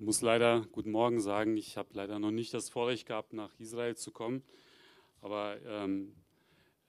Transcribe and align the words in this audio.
Ich 0.00 0.04
muss 0.04 0.20
leider 0.20 0.64
guten 0.70 0.92
Morgen 0.92 1.20
sagen, 1.20 1.56
ich 1.56 1.76
habe 1.76 1.88
leider 1.94 2.20
noch 2.20 2.30
nicht 2.30 2.54
das 2.54 2.70
Vorrecht 2.70 3.04
gehabt, 3.04 3.32
nach 3.32 3.50
Israel 3.58 3.96
zu 3.96 4.12
kommen, 4.12 4.44
aber 5.22 5.58
ähm, 5.66 6.14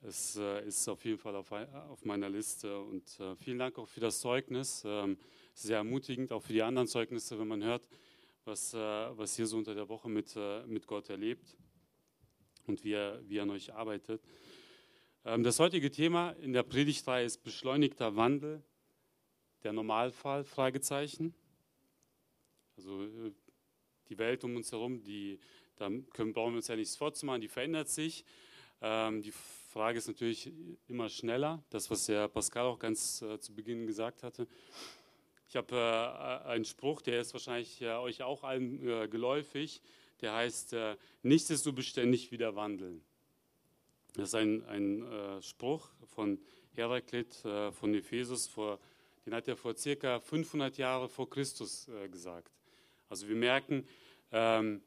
es 0.00 0.36
äh, 0.36 0.64
ist 0.64 0.88
auf 0.88 1.04
jeden 1.04 1.18
Fall 1.18 1.34
auf, 1.34 1.50
auf 1.50 2.04
meiner 2.04 2.30
Liste 2.30 2.78
und 2.78 3.18
äh, 3.18 3.34
vielen 3.34 3.58
Dank 3.58 3.80
auch 3.80 3.88
für 3.88 3.98
das 3.98 4.20
Zeugnis. 4.20 4.84
Ähm, 4.86 5.18
sehr 5.54 5.78
ermutigend, 5.78 6.30
auch 6.30 6.40
für 6.40 6.52
die 6.52 6.62
anderen 6.62 6.86
Zeugnisse, 6.86 7.36
wenn 7.40 7.48
man 7.48 7.64
hört, 7.64 7.82
was, 8.44 8.74
äh, 8.74 8.78
was 8.78 9.36
ihr 9.40 9.46
so 9.48 9.56
unter 9.56 9.74
der 9.74 9.88
Woche 9.88 10.08
mit, 10.08 10.36
äh, 10.36 10.64
mit 10.68 10.86
Gott 10.86 11.10
erlebt 11.10 11.56
und 12.68 12.84
wie 12.84 12.92
er, 12.92 13.28
wie 13.28 13.38
er 13.38 13.42
an 13.42 13.50
euch 13.50 13.74
arbeitet. 13.74 14.22
Ähm, 15.24 15.42
das 15.42 15.58
heutige 15.58 15.90
Thema 15.90 16.30
in 16.40 16.52
der 16.52 16.62
Predigtreihe 16.62 17.24
ist 17.24 17.42
beschleunigter 17.42 18.14
Wandel, 18.14 18.62
der 19.64 19.72
Normalfall, 19.72 20.44
Fragezeichen. 20.44 21.34
Also 22.80 23.02
äh, 23.02 23.32
die 24.08 24.16
Welt 24.16 24.42
um 24.42 24.56
uns 24.56 24.72
herum, 24.72 25.02
die, 25.02 25.38
da 25.76 25.90
können, 26.14 26.32
brauchen 26.32 26.54
wir 26.54 26.56
uns 26.56 26.68
ja 26.68 26.76
nichts 26.76 26.96
vorzumachen, 26.96 27.42
die 27.42 27.48
verändert 27.48 27.90
sich. 27.90 28.24
Ähm, 28.80 29.20
die 29.20 29.32
Frage 29.32 29.98
ist 29.98 30.08
natürlich 30.08 30.50
immer 30.88 31.10
schneller, 31.10 31.62
das, 31.68 31.90
was 31.90 32.06
der 32.06 32.26
Pascal 32.28 32.64
auch 32.64 32.78
ganz 32.78 33.20
äh, 33.20 33.38
zu 33.38 33.54
Beginn 33.54 33.86
gesagt 33.86 34.22
hatte. 34.22 34.48
Ich 35.46 35.56
habe 35.56 35.76
äh, 35.76 36.48
einen 36.48 36.64
Spruch, 36.64 37.02
der 37.02 37.20
ist 37.20 37.34
wahrscheinlich 37.34 37.82
äh, 37.82 37.90
euch 37.96 38.22
auch 38.22 38.44
allen 38.44 38.88
äh, 38.88 39.08
geläufig, 39.08 39.82
der 40.22 40.32
heißt, 40.32 40.72
äh, 40.72 40.96
nichts 41.22 41.50
ist 41.50 41.64
so 41.64 41.74
beständig 41.74 42.32
wie 42.32 42.38
der 42.38 42.56
Wandel. 42.56 43.02
Das 44.14 44.28
ist 44.28 44.34
ein, 44.34 44.64
ein 44.64 45.40
Spruch 45.40 45.88
von 46.04 46.40
Heraklit 46.72 47.32
von 47.32 47.94
Ephesus, 47.94 48.48
vor, 48.48 48.80
den 49.24 49.32
hat 49.32 49.46
er 49.46 49.56
vor 49.56 49.76
circa 49.76 50.18
500 50.18 50.78
Jahren 50.78 51.08
vor 51.08 51.30
Christus 51.30 51.88
gesagt. 52.10 52.59
Also 53.10 53.28
wir 53.28 53.34
merken, 53.34 53.84
ähm, 54.30 54.80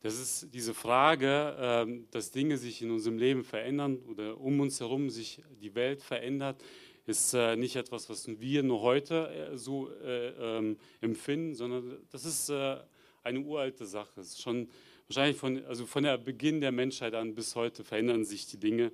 das 0.00 0.18
ist 0.18 0.52
diese 0.52 0.74
Frage, 0.74 1.56
ähm, 1.58 2.08
dass 2.10 2.32
Dinge 2.32 2.58
sich 2.58 2.82
in 2.82 2.90
unserem 2.90 3.18
Leben 3.18 3.44
verändern 3.44 3.98
oder 3.98 4.40
um 4.40 4.58
uns 4.58 4.80
herum 4.80 5.10
sich 5.10 5.42
die 5.60 5.74
Welt 5.76 6.02
verändert, 6.02 6.60
ist 7.06 7.34
äh, 7.34 7.54
nicht 7.54 7.76
etwas, 7.76 8.10
was 8.10 8.26
wir 8.40 8.64
nur 8.64 8.80
heute 8.80 9.28
äh, 9.28 9.56
so 9.56 9.88
äh, 9.92 10.30
ähm, 10.30 10.76
empfinden, 11.00 11.54
sondern 11.54 11.98
das 12.10 12.24
ist 12.24 12.50
äh, 12.50 12.78
eine 13.22 13.38
uralte 13.38 13.86
Sache. 13.86 14.20
Es 14.20 14.30
ist 14.30 14.42
schon 14.42 14.68
wahrscheinlich 15.06 15.36
von, 15.36 15.64
also 15.66 15.86
von 15.86 16.02
der 16.02 16.18
Beginn 16.18 16.60
der 16.60 16.72
Menschheit 16.72 17.14
an 17.14 17.32
bis 17.36 17.54
heute 17.54 17.84
verändern 17.84 18.24
sich 18.24 18.46
die 18.46 18.58
Dinge 18.58 18.90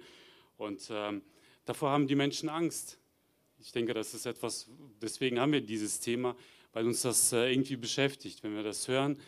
und 0.58 0.90
ähm, 0.90 1.22
davor 1.64 1.88
haben 1.88 2.06
die 2.06 2.16
Menschen 2.16 2.50
Angst. 2.50 2.98
Ich 3.58 3.72
denke, 3.72 3.94
das 3.94 4.12
ist 4.12 4.26
etwas, 4.26 4.68
deswegen 5.00 5.40
haben 5.40 5.52
wir 5.52 5.62
dieses 5.62 6.00
Thema, 6.00 6.36
weil 6.72 6.86
uns 6.86 7.02
das 7.02 7.32
äh, 7.32 7.52
irgendwie 7.52 7.76
beschäftigt. 7.76 8.42
Wenn 8.42 8.54
wir 8.54 8.62
das 8.62 8.88
hören, 8.88 9.18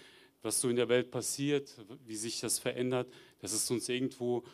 was 0.42 0.60
so 0.60 0.68
in 0.68 0.76
der 0.76 0.88
Welt 0.88 1.10
passiert, 1.10 1.74
wie 2.04 2.16
sich 2.16 2.40
das 2.40 2.58
verändert, 2.58 3.12
das 3.40 3.52
ist 3.52 3.70
uns 3.70 3.88
irgendwo, 3.88 4.44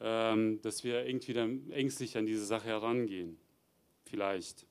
ähm, 0.00 0.60
dass 0.62 0.84
wir 0.84 1.06
irgendwie 1.06 1.32
dann 1.32 1.70
ängstlich 1.70 2.16
an 2.16 2.26
diese 2.26 2.44
Sache 2.44 2.66
herangehen. 2.66 3.38
Vielleicht. 4.04 4.66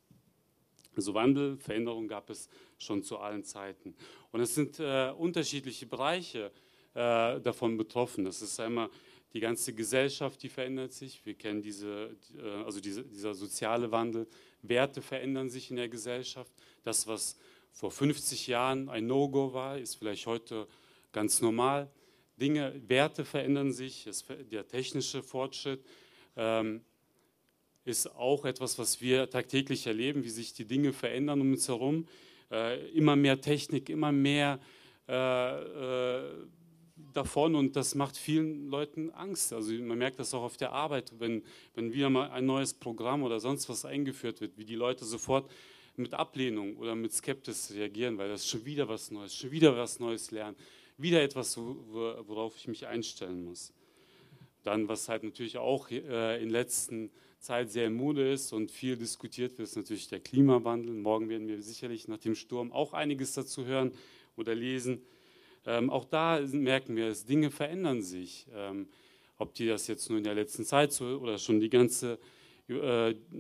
Also 0.96 1.14
Wandel, 1.14 1.58
Veränderung 1.58 2.08
gab 2.08 2.30
es 2.30 2.50
schon 2.78 3.04
zu 3.04 3.20
allen 3.20 3.44
Zeiten. 3.44 3.96
Und 4.32 4.42
es 4.42 4.56
sind 4.56 4.80
äh, 4.80 5.14
unterschiedliche 5.18 5.86
Bereiche 5.86 6.52
äh, 6.94 7.40
davon 7.40 7.78
betroffen. 7.78 8.26
Das 8.26 8.42
ist 8.42 8.60
einmal 8.60 8.90
die 9.34 9.40
ganze 9.40 9.74
Gesellschaft, 9.74 10.42
die 10.42 10.50
verändert 10.50 10.92
sich. 10.92 11.26
Wir 11.26 11.36
kennen 11.36 11.62
diese, 11.62 12.16
äh, 12.38 12.64
also 12.66 12.80
diese, 12.80 13.04
dieser 13.04 13.34
soziale 13.34 13.92
Wandel. 13.92 14.28
Werte 14.62 15.02
verändern 15.02 15.50
sich 15.50 15.70
in 15.70 15.78
der 15.78 15.88
Gesellschaft. 15.88 16.52
Das, 16.84 17.08
was 17.08 17.38
vor 17.72 17.92
50 17.92 18.48
Jahren 18.48 18.90
ein 18.90 19.08
No-Go 19.08 19.54
war, 19.54 19.78
ist 19.78 19.96
vielleicht 19.96 20.26
heute 20.26 20.68
ganz 21.12 21.42
normal. 21.42 21.90
Dinge, 22.38 22.82
Werte 22.88 23.26
verändern 23.26 23.72
sich, 23.72 24.08
es, 24.08 24.26
der 24.52 24.68
technische 24.68 25.24
Fortschritt 25.24 25.84
ähm, 26.36 26.82
ist 27.86 28.08
auch 28.16 28.46
etwas, 28.46 28.78
was 28.80 29.02
wir 29.02 29.30
tagtäglich 29.30 29.88
erleben, 29.88 30.24
wie 30.24 30.30
sich 30.30 30.54
die 30.54 30.66
Dinge 30.66 30.94
verändern 30.94 31.42
um 31.42 31.52
uns 31.52 31.68
herum. 31.68 32.08
Äh, 32.52 32.90
immer 32.92 33.16
mehr 33.16 33.42
Technik, 33.42 33.90
immer 33.90 34.12
mehr 34.12 34.60
äh, 35.08 36.20
äh, 36.20 36.24
davon 37.14 37.56
und 37.56 37.76
das 37.76 37.96
macht 37.96 38.18
vielen 38.18 38.68
Leuten 38.68 39.10
Angst. 39.12 39.54
Also 39.54 39.74
man 39.74 39.98
merkt 39.98 40.20
das 40.20 40.34
auch 40.34 40.44
auf 40.44 40.58
der 40.58 40.72
Arbeit, 40.72 41.14
wenn, 41.20 41.44
wenn 41.74 41.94
wieder 41.94 42.10
mal 42.10 42.30
ein 42.30 42.46
neues 42.46 42.74
Programm 42.74 43.24
oder 43.24 43.40
sonst 43.40 43.70
was 43.70 43.86
eingeführt 43.86 44.42
wird, 44.42 44.58
wie 44.58 44.66
die 44.66 44.76
Leute 44.76 45.06
sofort 45.06 45.50
mit 46.00 46.14
Ablehnung 46.14 46.78
oder 46.78 46.96
mit 46.96 47.14
Skepsis 47.14 47.72
reagieren, 47.74 48.18
weil 48.18 48.30
das 48.30 48.42
ist 48.42 48.50
schon 48.50 48.66
wieder 48.66 48.88
was 48.88 49.12
Neues, 49.12 49.36
schon 49.36 49.52
wieder 49.52 49.76
was 49.78 50.00
Neues 50.00 50.32
lernen, 50.32 50.56
wieder 50.98 51.22
etwas, 51.22 51.58
worauf 51.58 52.56
ich 52.58 52.68
mich 52.68 52.88
einstellen 52.88 53.44
muss. 53.44 53.74
Dann, 54.64 54.88
was 54.88 55.08
halt 55.08 55.24
natürlich 55.24 55.58
auch 55.58 55.90
äh, 55.92 56.42
in 56.42 56.50
letzter 56.50 57.08
Zeit 57.40 57.72
sehr 57.72 57.88
im 57.88 57.94
Mode 57.94 58.34
ist 58.34 58.52
und 58.52 58.72
viel 58.72 58.98
diskutiert 58.98 59.58
wird, 59.58 59.70
ist 59.70 59.78
natürlich 59.78 60.08
der 60.08 60.20
Klimawandel. 60.20 60.94
Morgen 60.96 61.30
werden 61.30 61.48
wir 61.48 61.62
sicherlich 61.62 62.08
nach 62.08 62.18
dem 62.18 62.36
Sturm 62.36 62.72
auch 62.74 62.94
einiges 62.94 63.34
dazu 63.34 63.66
hören 63.66 63.94
oder 64.36 64.56
lesen. 64.56 65.02
Ähm, 65.66 65.90
auch 65.90 66.06
da 66.06 66.42
merken 66.52 66.96
wir, 66.96 67.08
dass 67.10 67.26
Dinge 67.26 67.52
verändern 67.52 68.02
sich. 68.02 68.48
Ähm, 68.54 68.88
ob 69.38 69.54
die 69.54 69.68
das 69.68 69.88
jetzt 69.88 70.10
nur 70.10 70.18
in 70.18 70.26
der 70.26 70.36
letzten 70.36 70.66
Zeit 70.66 70.92
so 70.92 71.06
oder 71.06 71.38
schon 71.38 71.62
die 71.62 71.70
ganze 71.70 72.14
äh, 72.14 72.18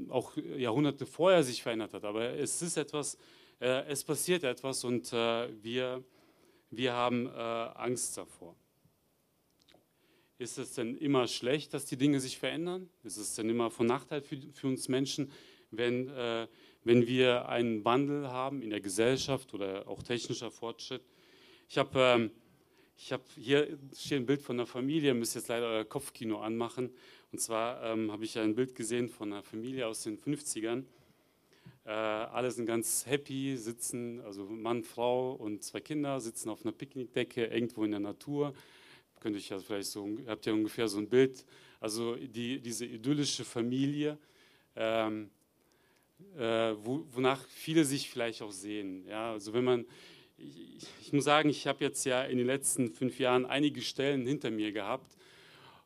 auch 0.10 0.36
Jahrhunderte 0.38 1.06
vorher 1.06 1.44
sich 1.44 1.62
verändert 1.62 1.94
hat. 1.94 2.04
Aber 2.04 2.34
es 2.36 2.62
ist 2.62 2.78
etwas, 2.78 3.18
äh, 3.60 3.86
es 3.88 4.04
passiert 4.04 4.44
etwas 4.44 4.84
und 4.84 5.12
äh, 5.14 5.50
wir, 5.64 6.04
wir 6.72 6.94
haben 6.94 7.28
äh, 7.28 7.30
Angst 7.30 8.18
davor. 8.18 8.56
Ist 10.38 10.58
es 10.58 10.74
denn 10.74 10.96
immer 10.96 11.28
schlecht, 11.28 11.74
dass 11.74 11.86
die 11.86 11.98
Dinge 11.98 12.20
sich 12.20 12.38
verändern? 12.38 12.90
Ist 13.04 13.18
es 13.18 13.36
denn 13.36 13.50
immer 13.50 13.70
von 13.70 13.88
Nachteil 13.88 14.22
für, 14.22 14.38
für 14.54 14.68
uns 14.68 14.88
Menschen, 14.88 15.32
wenn, 15.72 16.08
äh, 16.10 16.48
wenn 16.84 17.06
wir 17.08 17.50
einen 17.50 17.84
Wandel 17.84 18.30
haben 18.30 18.62
in 18.62 18.70
der 18.70 18.80
Gesellschaft 18.80 19.54
oder 19.54 19.88
auch 19.88 20.02
technischer 20.02 20.50
Fortschritt? 20.50 21.04
Ich 21.68 21.78
habe 21.78 22.00
ähm, 22.00 22.32
ich 23.02 23.14
habe 23.14 23.24
hier 23.38 23.78
steht 23.96 24.20
ein 24.20 24.26
Bild 24.26 24.42
von 24.42 24.58
einer 24.58 24.68
Familie, 24.68 25.14
müsst 25.14 25.36
jetzt 25.36 25.48
leider 25.48 25.68
euer 25.68 25.86
Kopfkino 25.86 26.42
anmachen. 26.42 26.90
Und 27.32 27.40
zwar 27.40 27.84
ähm, 27.84 28.12
habe 28.12 28.26
ich 28.26 28.38
ein 28.40 28.56
Bild 28.56 28.76
gesehen 28.76 29.08
von 29.08 29.32
einer 29.32 29.44
Familie 29.44 29.88
aus 29.88 30.04
den 30.04 30.18
50ern. 30.18 30.84
Äh, 31.86 31.92
alle 31.92 32.50
sind 32.52 32.66
ganz 32.66 33.06
happy, 33.06 33.56
sitzen, 33.56 34.20
also 34.22 34.46
Mann, 34.46 34.84
Frau 34.84 35.34
und 35.34 35.64
zwei 35.64 35.80
Kinder 35.80 36.20
sitzen 36.20 36.50
auf 36.50 36.64
einer 36.64 36.72
Picknickdecke 36.72 37.46
irgendwo 37.46 37.84
in 37.84 37.92
der 37.92 38.00
Natur. 38.00 38.54
Könnt 39.20 39.36
ihr 39.36 39.42
ja 39.42 39.60
vielleicht 39.60 39.90
so, 39.90 40.08
habt 40.28 40.48
ihr 40.48 40.54
ungefähr 40.54 40.88
so 40.88 40.98
ein 40.98 41.10
Bild. 41.10 41.46
Also 41.80 42.16
die, 42.16 42.60
diese 42.60 42.86
idyllische 42.86 43.46
Familie, 43.46 44.18
ähm, 44.76 45.30
äh, 46.38 46.74
wo, 46.84 47.06
wonach 47.12 47.46
viele 47.48 47.86
sich 47.86 48.10
vielleicht 48.10 48.42
auch 48.42 48.52
sehen. 48.52 49.06
Ja, 49.08 49.34
also 49.34 49.54
wenn 49.54 49.64
man, 49.64 49.86
ich, 50.38 50.88
ich 51.02 51.14
muss 51.14 51.26
sagen, 51.26 51.50
ich 51.50 51.68
habe 51.68 51.84
jetzt 51.84 52.06
ja 52.06 52.24
in 52.24 52.38
den 52.38 52.48
letzten 52.48 52.90
fünf 52.90 53.20
Jahren 53.20 53.46
einige 53.46 53.82
Stellen 53.82 54.26
hinter 54.26 54.52
mir 54.52 54.72
gehabt, 54.72 55.16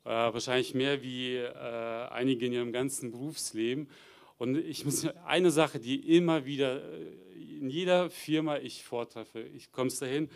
äh, 0.05 0.09
wahrscheinlich 0.09 0.73
mehr 0.73 1.01
wie 1.01 1.35
äh, 1.35 2.07
einige 2.09 2.45
in 2.45 2.53
ihrem 2.53 2.71
ganzen 2.71 3.11
Berufsleben. 3.11 3.89
Und 4.37 4.57
ich 4.57 4.83
muss 4.83 5.07
eine 5.25 5.51
Sache, 5.51 5.79
die 5.79 6.17
immer 6.17 6.45
wieder 6.45 6.83
äh, 6.83 7.23
in 7.59 7.69
jeder 7.69 8.09
Firma 8.09 8.57
ich 8.57 8.83
vortreffe, 8.83 9.41
ich 9.41 9.71
komme 9.71 9.89
dahin 9.91 10.29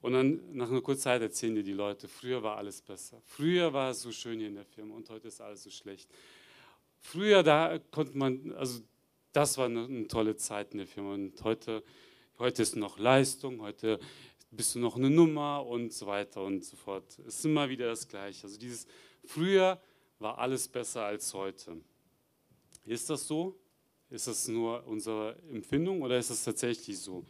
und 0.00 0.12
dann 0.12 0.40
nach 0.52 0.70
einer 0.70 0.80
kurzen 0.80 1.02
Zeit 1.02 1.22
erzählen 1.22 1.56
dir 1.56 1.64
die 1.64 1.72
Leute, 1.72 2.06
früher 2.06 2.42
war 2.42 2.56
alles 2.56 2.82
besser. 2.82 3.20
Früher 3.24 3.72
war 3.72 3.90
es 3.90 4.02
so 4.02 4.12
schön 4.12 4.38
hier 4.38 4.48
in 4.48 4.54
der 4.54 4.64
Firma 4.64 4.94
und 4.94 5.10
heute 5.10 5.28
ist 5.28 5.40
alles 5.40 5.64
so 5.64 5.70
schlecht. 5.70 6.08
Früher 7.00 7.42
da 7.42 7.78
konnte 7.90 8.16
man, 8.16 8.52
also 8.52 8.80
das 9.32 9.58
war 9.58 9.66
eine, 9.66 9.84
eine 9.84 10.06
tolle 10.06 10.36
Zeit 10.36 10.72
in 10.72 10.78
der 10.78 10.86
Firma 10.86 11.14
und 11.14 11.42
heute, 11.42 11.82
heute 12.38 12.62
ist 12.62 12.76
noch 12.76 12.98
Leistung, 12.98 13.60
heute 13.60 13.98
bist 14.50 14.74
du 14.74 14.78
noch 14.78 14.96
eine 14.96 15.10
Nummer 15.10 15.66
und 15.66 15.92
so 15.92 16.06
weiter 16.06 16.42
und 16.42 16.64
so 16.64 16.76
fort. 16.76 17.04
Es 17.26 17.38
ist 17.38 17.44
immer 17.44 17.68
wieder 17.68 17.86
das 17.88 18.08
Gleiche. 18.08 18.44
Also 18.44 18.58
dieses 18.58 18.86
Früher 19.24 19.80
war 20.18 20.38
alles 20.38 20.68
besser 20.68 21.04
als 21.04 21.32
heute. 21.34 21.80
Ist 22.84 23.10
das 23.10 23.26
so? 23.26 23.58
Ist 24.10 24.26
das 24.26 24.48
nur 24.48 24.86
unsere 24.86 25.36
Empfindung 25.52 26.02
oder 26.02 26.18
ist 26.18 26.30
es 26.30 26.44
tatsächlich 26.44 26.98
so? 26.98 27.26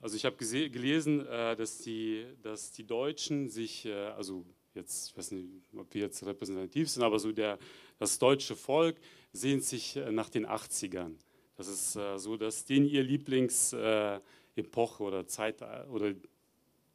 Also 0.00 0.16
ich 0.16 0.24
habe 0.24 0.34
gelesen, 0.36 1.24
äh, 1.28 1.54
dass 1.54 1.78
die, 1.78 2.26
dass 2.42 2.72
die 2.72 2.84
Deutschen 2.84 3.48
sich, 3.48 3.86
äh, 3.86 3.92
also 3.92 4.44
jetzt, 4.74 5.10
ich 5.10 5.16
weiß 5.16 5.30
nicht, 5.30 5.46
ob 5.76 5.94
wir 5.94 6.00
jetzt 6.00 6.26
repräsentativ 6.26 6.90
sind, 6.90 7.04
aber 7.04 7.20
so 7.20 7.30
der, 7.30 7.56
das 8.00 8.18
deutsche 8.18 8.56
Volk 8.56 8.96
sehnt 9.32 9.62
sich 9.62 9.94
äh, 9.94 10.10
nach 10.10 10.28
den 10.28 10.44
80ern. 10.44 11.12
Das 11.56 11.68
ist 11.68 11.92
so, 11.92 12.36
dass 12.38 12.64
denen 12.64 12.86
ihr 12.86 13.04
Lieblingsepoche 13.04 15.02
oder 15.02 15.26
Zeit 15.28 15.62
oder 15.90 16.14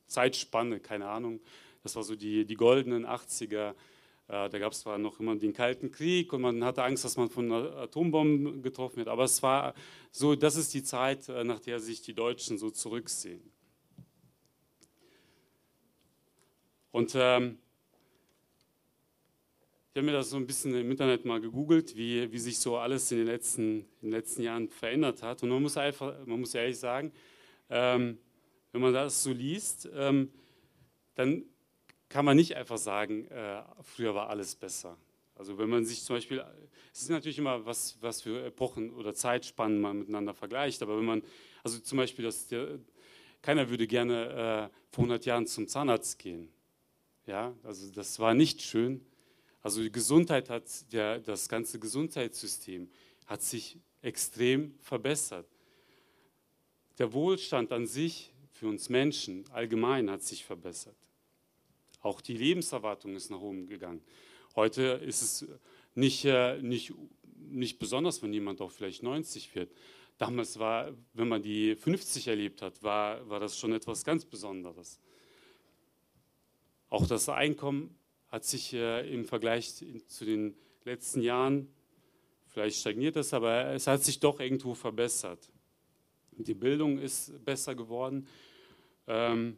Zeitspanne, 0.07 0.79
keine 0.79 1.07
Ahnung, 1.07 1.39
das 1.83 1.95
war 1.95 2.03
so 2.03 2.15
die, 2.15 2.45
die 2.45 2.55
goldenen 2.55 3.05
80er 3.05 3.73
Äh, 4.29 4.49
da 4.49 4.59
gab 4.59 4.73
es 4.73 4.81
zwar 4.81 4.97
noch 4.97 5.19
immer 5.19 5.35
den 5.37 5.53
Kalten 5.53 5.89
Krieg 5.89 6.33
und 6.33 6.41
man 6.41 6.63
hatte 6.63 6.83
Angst, 6.83 7.05
dass 7.05 7.15
man 7.15 7.29
von 7.29 7.51
Atombomben 7.51 8.61
getroffen 8.61 8.97
wird, 8.97 9.07
aber 9.07 9.23
es 9.23 9.41
war 9.41 9.73
so, 10.11 10.35
das 10.35 10.57
ist 10.57 10.73
die 10.73 10.83
Zeit, 10.83 11.29
äh, 11.29 11.43
nach 11.45 11.61
der 11.61 11.79
sich 11.79 12.01
die 12.01 12.13
Deutschen 12.13 12.57
so 12.57 12.69
zurücksehen. 12.69 13.41
Und 16.91 17.13
ähm, 17.15 17.57
ich 19.93 19.99
habe 19.99 20.05
mir 20.05 20.11
das 20.11 20.29
so 20.29 20.37
ein 20.37 20.45
bisschen 20.45 20.75
im 20.75 20.91
Internet 20.91 21.25
mal 21.25 21.39
gegoogelt, 21.39 21.95
wie, 21.95 22.31
wie 22.31 22.37
sich 22.39 22.59
so 22.59 22.77
alles 22.77 23.11
in 23.11 23.19
den, 23.19 23.27
letzten, 23.27 23.79
in 24.01 24.09
den 24.09 24.11
letzten 24.11 24.43
Jahren 24.43 24.69
verändert 24.69 25.23
hat. 25.23 25.41
Und 25.41 25.49
man 25.49 25.61
muss 25.61 25.77
einfach, 25.77 26.25
man 26.25 26.39
muss 26.39 26.53
ehrlich 26.53 26.77
sagen, 26.77 27.11
ähm, 27.69 28.17
wenn 28.71 28.81
man 28.81 28.93
das 28.93 29.23
so 29.23 29.31
liest, 29.31 29.89
ähm, 29.95 30.31
dann 31.15 31.45
kann 32.09 32.25
man 32.25 32.37
nicht 32.37 32.55
einfach 32.55 32.77
sagen, 32.77 33.27
äh, 33.27 33.63
früher 33.83 34.15
war 34.15 34.29
alles 34.29 34.55
besser. 34.55 34.97
Also 35.35 35.57
wenn 35.57 35.69
man 35.69 35.85
sich 35.85 36.03
zum 36.03 36.15
Beispiel, 36.15 36.43
es 36.91 37.03
ist 37.03 37.09
natürlich 37.09 37.37
immer, 37.37 37.65
was, 37.65 37.97
was 38.01 38.21
für 38.21 38.43
Epochen 38.45 38.91
oder 38.91 39.13
Zeitspannen 39.13 39.79
man 39.79 39.99
miteinander 39.99 40.33
vergleicht, 40.33 40.81
aber 40.81 40.97
wenn 40.97 41.05
man, 41.05 41.23
also 41.63 41.79
zum 41.79 41.97
Beispiel, 41.97 42.25
dass 42.25 42.47
der, 42.47 42.79
keiner 43.41 43.69
würde 43.69 43.85
gerne 43.85 44.69
äh, 44.71 44.75
vor 44.89 45.03
100 45.03 45.25
Jahren 45.25 45.45
zum 45.45 45.67
Zahnarzt 45.67 46.17
gehen. 46.17 46.49
Ja, 47.27 47.53
also 47.63 47.91
das 47.91 48.19
war 48.19 48.33
nicht 48.33 48.61
schön. 48.61 49.05
Also 49.61 49.81
die 49.81 49.91
Gesundheit 49.91 50.49
hat, 50.49 50.91
der, 50.91 51.19
das 51.19 51.49
ganze 51.49 51.77
Gesundheitssystem 51.77 52.89
hat 53.25 53.43
sich 53.43 53.77
extrem 54.01 54.73
verbessert. 54.79 55.47
Der 56.97 57.13
Wohlstand 57.13 57.71
an 57.71 57.85
sich 57.85 58.33
für 58.49 58.67
uns 58.67 58.89
Menschen 58.89 59.45
allgemein 59.51 60.09
hat 60.09 60.23
sich 60.23 60.43
verbessert. 60.45 60.95
Auch 62.01 62.21
die 62.21 62.37
Lebenserwartung 62.37 63.15
ist 63.15 63.29
nach 63.29 63.41
oben 63.41 63.67
gegangen. 63.67 64.01
Heute 64.55 65.01
ist 65.05 65.21
es 65.21 65.47
nicht, 65.95 66.25
äh, 66.25 66.61
nicht, 66.61 66.93
nicht 67.49 67.79
besonders, 67.79 68.21
wenn 68.21 68.33
jemand 68.33 68.61
auch 68.61 68.71
vielleicht 68.71 69.03
90 69.03 69.55
wird. 69.55 69.71
Damals 70.17 70.57
war, 70.57 70.91
wenn 71.13 71.27
man 71.27 71.41
die 71.41 71.75
50 71.75 72.27
erlebt 72.27 72.61
hat, 72.61 72.81
war, 72.81 73.27
war 73.29 73.39
das 73.39 73.57
schon 73.57 73.73
etwas 73.73 74.03
ganz 74.03 74.25
Besonderes. 74.25 74.99
Auch 76.89 77.05
das 77.05 77.29
Einkommen 77.29 77.95
hat 78.29 78.45
sich 78.45 78.73
äh, 78.73 79.13
im 79.13 79.25
Vergleich 79.25 79.73
zu 80.07 80.25
den 80.25 80.55
letzten 80.85 81.21
Jahren, 81.21 81.71
vielleicht 82.47 82.79
stagniert 82.79 83.15
es, 83.15 83.33
aber 83.33 83.67
es 83.73 83.87
hat 83.87 84.03
sich 84.03 84.19
doch 84.19 84.39
irgendwo 84.39 84.73
verbessert. 84.73 85.51
Die 86.31 86.53
Bildung 86.53 86.97
ist 86.97 87.43
besser 87.43 87.75
geworden. 87.75 88.27
Ähm, 89.07 89.57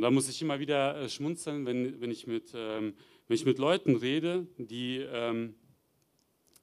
und 0.00 0.04
da 0.04 0.10
muss 0.10 0.30
ich 0.30 0.40
immer 0.40 0.58
wieder 0.58 0.96
äh, 0.96 1.10
schmunzeln, 1.10 1.66
wenn, 1.66 2.00
wenn, 2.00 2.10
ich, 2.10 2.26
mit, 2.26 2.54
ähm, 2.54 2.94
wenn 3.28 3.34
ich 3.34 3.44
mit 3.44 3.58
Leuten 3.58 3.96
rede, 3.96 4.46
die, 4.56 4.96
ähm, 5.00 5.56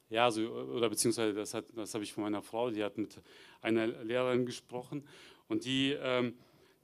ja, 0.10 0.32
so, 0.32 0.42
oder 0.42 0.90
beziehungsweise 0.90 1.36
das, 1.36 1.56
das 1.76 1.94
habe 1.94 2.04
ich 2.04 2.12
von 2.12 2.24
meiner 2.24 2.42
Frau, 2.42 2.72
die 2.72 2.84
hat 2.84 2.98
mit 2.98 3.22
einer 3.62 3.86
Lehrerin 3.86 4.48
gesprochen 4.48 5.08
und 5.50 5.66
die, 5.66 5.96
ähm, 6.02 6.34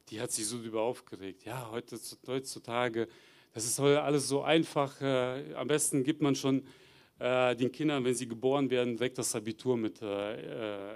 die 0.10 0.22
hat 0.22 0.32
sich 0.32 0.46
so 0.46 0.60
darüber 0.60 0.84
aufgeregt. 0.84 1.44
Ja, 1.44 1.72
heutzutage, 1.72 3.08
das 3.56 3.66
ist 3.66 3.80
alles 3.80 4.28
so 4.28 4.44
einfach. 4.44 5.02
Äh, 5.02 5.56
am 5.56 5.68
besten 5.68 6.04
gibt 6.04 6.22
man 6.22 6.36
schon 6.36 6.68
äh, 7.18 7.56
den 7.56 7.72
Kindern, 7.72 8.06
wenn 8.06 8.14
sie 8.14 8.28
geboren 8.28 8.70
werden, 8.70 8.98
direkt 8.98 9.18
das 9.18 9.34
Abitur 9.34 9.76
mit 9.76 10.04
äh, 10.04 10.92
äh 10.92 10.96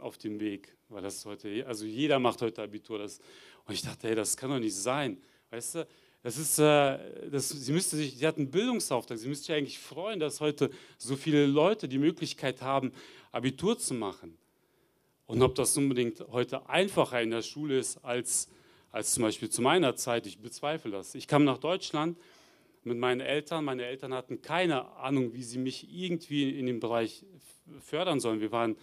auf 0.00 0.18
den 0.18 0.40
Weg. 0.40 0.76
Weil 0.88 1.02
das 1.02 1.24
heute, 1.24 1.66
also 1.66 1.86
jeder 1.86 2.18
macht 2.18 2.42
heute 2.42 2.62
Abitur. 2.62 2.98
Das, 2.98 3.20
und 3.66 3.74
ich 3.74 3.82
dachte, 3.82 4.08
hey, 4.08 4.14
das 4.14 4.36
kann 4.36 4.50
doch 4.50 4.58
nicht 4.58 4.74
sein. 4.74 5.18
Weißt 5.50 5.76
du, 5.76 5.86
das 6.22 6.38
ist, 6.38 6.58
äh, 6.58 7.30
das, 7.30 7.48
sie 7.48 7.72
müsste 7.72 7.96
sich, 7.96 8.16
sie 8.16 8.26
hat 8.26 8.38
einen 8.38 8.50
Bildungsauftrag, 8.50 9.18
sie 9.18 9.28
müsste 9.28 9.46
sich 9.46 9.56
eigentlich 9.56 9.78
freuen, 9.78 10.20
dass 10.20 10.40
heute 10.40 10.70
so 10.96 11.16
viele 11.16 11.46
Leute 11.46 11.88
die 11.88 11.98
Möglichkeit 11.98 12.62
haben, 12.62 12.92
Abitur 13.32 13.78
zu 13.78 13.94
machen. 13.94 14.38
Und 15.26 15.42
ob 15.42 15.54
das 15.54 15.76
unbedingt 15.76 16.20
heute 16.30 16.68
einfacher 16.68 17.20
in 17.22 17.30
der 17.30 17.42
Schule 17.42 17.78
ist 17.78 18.04
als, 18.04 18.48
als 18.90 19.14
zum 19.14 19.24
Beispiel 19.24 19.50
zu 19.50 19.62
meiner 19.62 19.96
Zeit, 19.96 20.26
ich 20.26 20.38
bezweifle 20.38 20.90
das. 20.90 21.14
Ich 21.14 21.26
kam 21.26 21.44
nach 21.44 21.58
Deutschland 21.58 22.18
mit 22.84 22.98
meinen 22.98 23.20
Eltern. 23.20 23.64
Meine 23.64 23.84
Eltern 23.84 24.14
hatten 24.14 24.42
keine 24.42 24.90
Ahnung, 24.96 25.32
wie 25.32 25.42
sie 25.42 25.58
mich 25.58 25.88
irgendwie 25.92 26.50
in 26.50 26.66
dem 26.66 26.80
Bereich 26.80 27.24
fördern 27.80 28.20
sollen. 28.20 28.40
Wir 28.40 28.52
waren, 28.52 28.76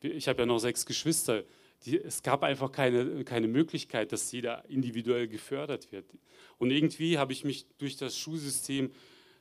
ich 0.00 0.28
habe 0.28 0.40
ja 0.40 0.46
noch 0.46 0.58
sechs 0.58 0.84
Geschwister 0.84 1.44
die, 1.84 1.98
es 1.98 2.22
gab 2.22 2.42
einfach 2.42 2.70
keine, 2.70 3.24
keine 3.24 3.48
Möglichkeit, 3.48 4.12
dass 4.12 4.30
jeder 4.32 4.64
individuell 4.68 5.28
gefördert 5.28 5.90
wird. 5.92 6.06
Und 6.58 6.70
irgendwie 6.70 7.18
habe 7.18 7.32
ich 7.32 7.44
mich 7.44 7.66
durch 7.78 7.96
das 7.96 8.16
Schulsystem 8.16 8.90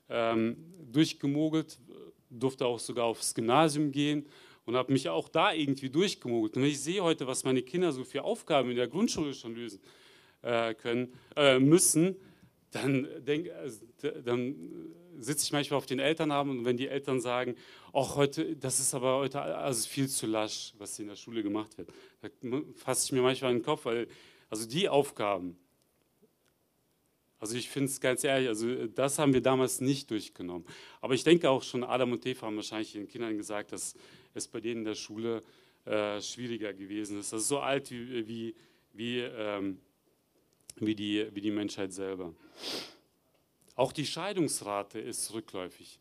ähm, 0.09 0.57
durchgemogelt, 0.91 1.79
durfte 2.29 2.65
auch 2.65 2.79
sogar 2.79 3.05
aufs 3.05 3.33
Gymnasium 3.33 3.91
gehen 3.91 4.25
und 4.65 4.75
habe 4.75 4.91
mich 4.91 5.09
auch 5.09 5.29
da 5.29 5.53
irgendwie 5.53 5.89
durchgemogelt. 5.89 6.55
Und 6.55 6.63
wenn 6.63 6.69
ich 6.69 6.81
sehe 6.81 7.03
heute, 7.03 7.27
was 7.27 7.43
meine 7.43 7.61
Kinder 7.61 7.91
so 7.91 8.03
für 8.03 8.23
Aufgaben 8.23 8.69
in 8.69 8.77
der 8.77 8.87
Grundschule 8.87 9.33
schon 9.33 9.55
lösen 9.55 9.79
äh, 10.41 10.73
können, 10.73 11.13
äh, 11.35 11.59
müssen, 11.59 12.15
dann, 12.71 13.07
denk, 13.19 13.47
äh, 13.47 14.21
dann 14.23 14.55
sitze 15.19 15.45
ich 15.45 15.51
manchmal 15.51 15.77
auf 15.77 15.85
den 15.85 15.99
Elternabend 15.99 16.59
und 16.59 16.65
wenn 16.65 16.77
die 16.77 16.87
Eltern 16.87 17.19
sagen, 17.19 17.55
ach 17.93 18.15
heute, 18.15 18.55
das 18.55 18.79
ist 18.79 18.93
aber 18.93 19.17
heute 19.17 19.41
also 19.41 19.87
viel 19.87 20.07
zu 20.07 20.27
lasch, 20.27 20.73
was 20.77 20.97
in 20.99 21.07
der 21.07 21.15
Schule 21.15 21.43
gemacht 21.43 21.77
wird, 21.77 21.89
da 22.21 22.29
fasse 22.75 23.05
ich 23.05 23.11
mir 23.11 23.21
manchmal 23.21 23.51
in 23.51 23.57
den 23.57 23.65
Kopf, 23.65 23.85
weil 23.85 24.07
also 24.49 24.67
die 24.67 24.89
Aufgaben, 24.89 25.57
also 27.39 27.55
ich 27.55 27.69
finde 27.69 27.89
es 27.89 27.99
ganz 27.99 28.23
ehrlich, 28.23 28.47
also 28.47 28.87
das 28.87 29.17
haben 29.17 29.33
wir 29.33 29.41
damals 29.41 29.81
nicht 29.81 30.11
durchgenommen. 30.11 30.65
Aber 31.01 31.15
ich 31.15 31.23
denke 31.23 31.49
auch 31.49 31.63
schon, 31.63 31.83
Adam 31.83 32.11
und 32.11 32.23
Eva 32.25 32.45
haben 32.45 32.55
wahrscheinlich 32.55 32.91
den 32.91 33.07
Kindern 33.07 33.35
gesagt, 33.35 33.71
dass 33.71 33.95
es 34.35 34.47
bei 34.47 34.59
denen 34.59 34.81
in 34.81 34.85
der 34.85 34.95
Schule 34.95 35.41
äh, 35.85 36.21
schwieriger 36.21 36.71
gewesen 36.71 37.19
ist. 37.19 37.33
Das 37.33 37.41
ist 37.41 37.47
so 37.47 37.59
alt 37.59 37.89
wie, 37.89 38.27
wie, 38.27 38.55
wie, 38.93 39.19
ähm, 39.21 39.79
wie, 40.75 40.93
die, 40.93 41.27
wie 41.33 41.41
die 41.41 41.49
Menschheit 41.49 41.91
selber. 41.93 42.35
Auch 43.75 43.93
die 43.93 44.05
Scheidungsrate 44.05 44.99
ist 44.99 45.33
rückläufig. 45.33 45.99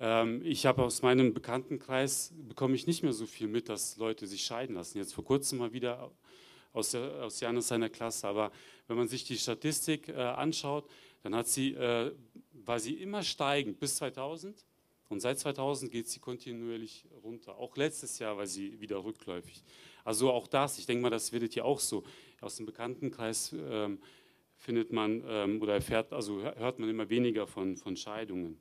Ähm, 0.00 0.42
ich 0.44 0.66
habe 0.66 0.82
aus 0.82 1.02
meinem 1.02 1.34
Bekanntenkreis, 1.34 2.32
bekomme 2.48 2.74
ich 2.74 2.86
nicht 2.86 3.02
mehr 3.02 3.12
so 3.12 3.26
viel 3.26 3.46
mit, 3.46 3.68
dass 3.68 3.96
Leute 3.96 4.26
sich 4.26 4.44
scheiden 4.44 4.76
lassen. 4.76 4.98
Jetzt 4.98 5.14
vor 5.14 5.24
kurzem 5.24 5.58
mal 5.58 5.72
wieder 5.72 6.10
aus, 6.72 6.90
der, 6.90 7.24
aus 7.24 7.40
Janis 7.40 7.68
seiner 7.68 7.88
Klasse. 7.88 8.26
Aber 8.26 8.52
wenn 8.88 8.96
man 8.96 9.08
sich 9.08 9.24
die 9.24 9.38
Statistik 9.38 10.08
äh, 10.08 10.14
anschaut, 10.14 10.88
dann 11.22 11.34
hat 11.34 11.46
sie, 11.46 11.74
äh, 11.74 12.12
war 12.52 12.78
sie 12.78 12.94
immer 12.94 13.22
steigend 13.22 13.78
bis 13.80 13.96
2000 13.96 14.64
und 15.08 15.20
seit 15.20 15.38
2000 15.38 15.92
geht 15.92 16.08
sie 16.08 16.18
kontinuierlich 16.20 17.04
runter. 17.22 17.56
Auch 17.56 17.76
letztes 17.76 18.18
Jahr 18.18 18.36
war 18.36 18.46
sie 18.46 18.80
wieder 18.80 19.04
rückläufig. 19.04 19.62
Also 20.04 20.30
auch 20.30 20.46
das, 20.46 20.78
ich 20.78 20.86
denke 20.86 21.02
mal, 21.02 21.10
das 21.10 21.32
werdet 21.32 21.54
ihr 21.56 21.64
auch 21.64 21.80
so 21.80 22.04
aus 22.40 22.56
dem 22.56 22.66
Bekanntenkreis 22.66 23.54
ähm, 23.56 24.00
findet 24.64 24.92
man 24.92 25.22
ähm, 25.26 25.60
oder 25.60 25.74
erfährt, 25.74 26.12
also 26.12 26.42
hört 26.42 26.78
man 26.78 26.88
immer 26.88 27.08
weniger 27.10 27.46
von, 27.46 27.76
von 27.76 27.96
Scheidungen. 27.96 28.58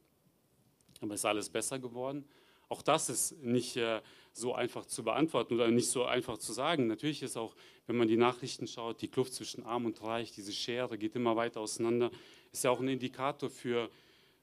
Aber 0.99 1.13
ist 1.13 1.25
alles 1.25 1.49
besser 1.49 1.79
geworden? 1.79 2.25
Auch 2.67 2.81
das 2.81 3.09
ist 3.09 3.41
nicht 3.41 3.77
äh, 3.77 4.01
so 4.33 4.53
einfach 4.53 4.85
zu 4.85 5.03
beantworten 5.03 5.53
oder 5.53 5.69
nicht 5.69 5.89
so 5.89 6.03
einfach 6.03 6.37
zu 6.37 6.51
sagen. 6.51 6.87
Natürlich 6.87 7.23
ist 7.23 7.37
auch, 7.37 7.55
wenn 7.87 7.95
man 7.95 8.07
die 8.07 8.17
Nachrichten 8.17 8.67
schaut, 8.67 9.01
die 9.01 9.07
Kluft 9.07 9.33
zwischen 9.33 9.63
Arm 9.63 9.85
und 9.85 10.01
Reich, 10.03 10.31
diese 10.31 10.51
Schere 10.51 10.97
geht 10.97 11.15
immer 11.15 11.35
weiter 11.35 11.61
auseinander. 11.61 12.11
Ist 12.51 12.65
ja 12.65 12.71
auch 12.71 12.81
ein 12.81 12.87
Indikator 12.89 13.49
für, 13.49 13.89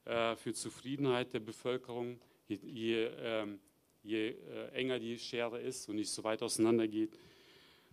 äh, 0.05 0.35
für 0.35 0.53
Zufriedenheit 0.53 1.33
der 1.33 1.41
Bevölkerung. 1.41 2.19
Je, 2.47 2.59
je, 2.63 3.09
ähm, 3.19 3.59
je 4.01 4.29
äh, 4.29 4.69
enger 4.73 4.97
die 4.97 5.19
Schere 5.19 5.59
ist 5.61 5.87
und 5.89 5.97
nicht 5.97 6.09
so 6.09 6.23
weit 6.23 6.41
auseinander 6.41 6.87
geht. 6.87 7.17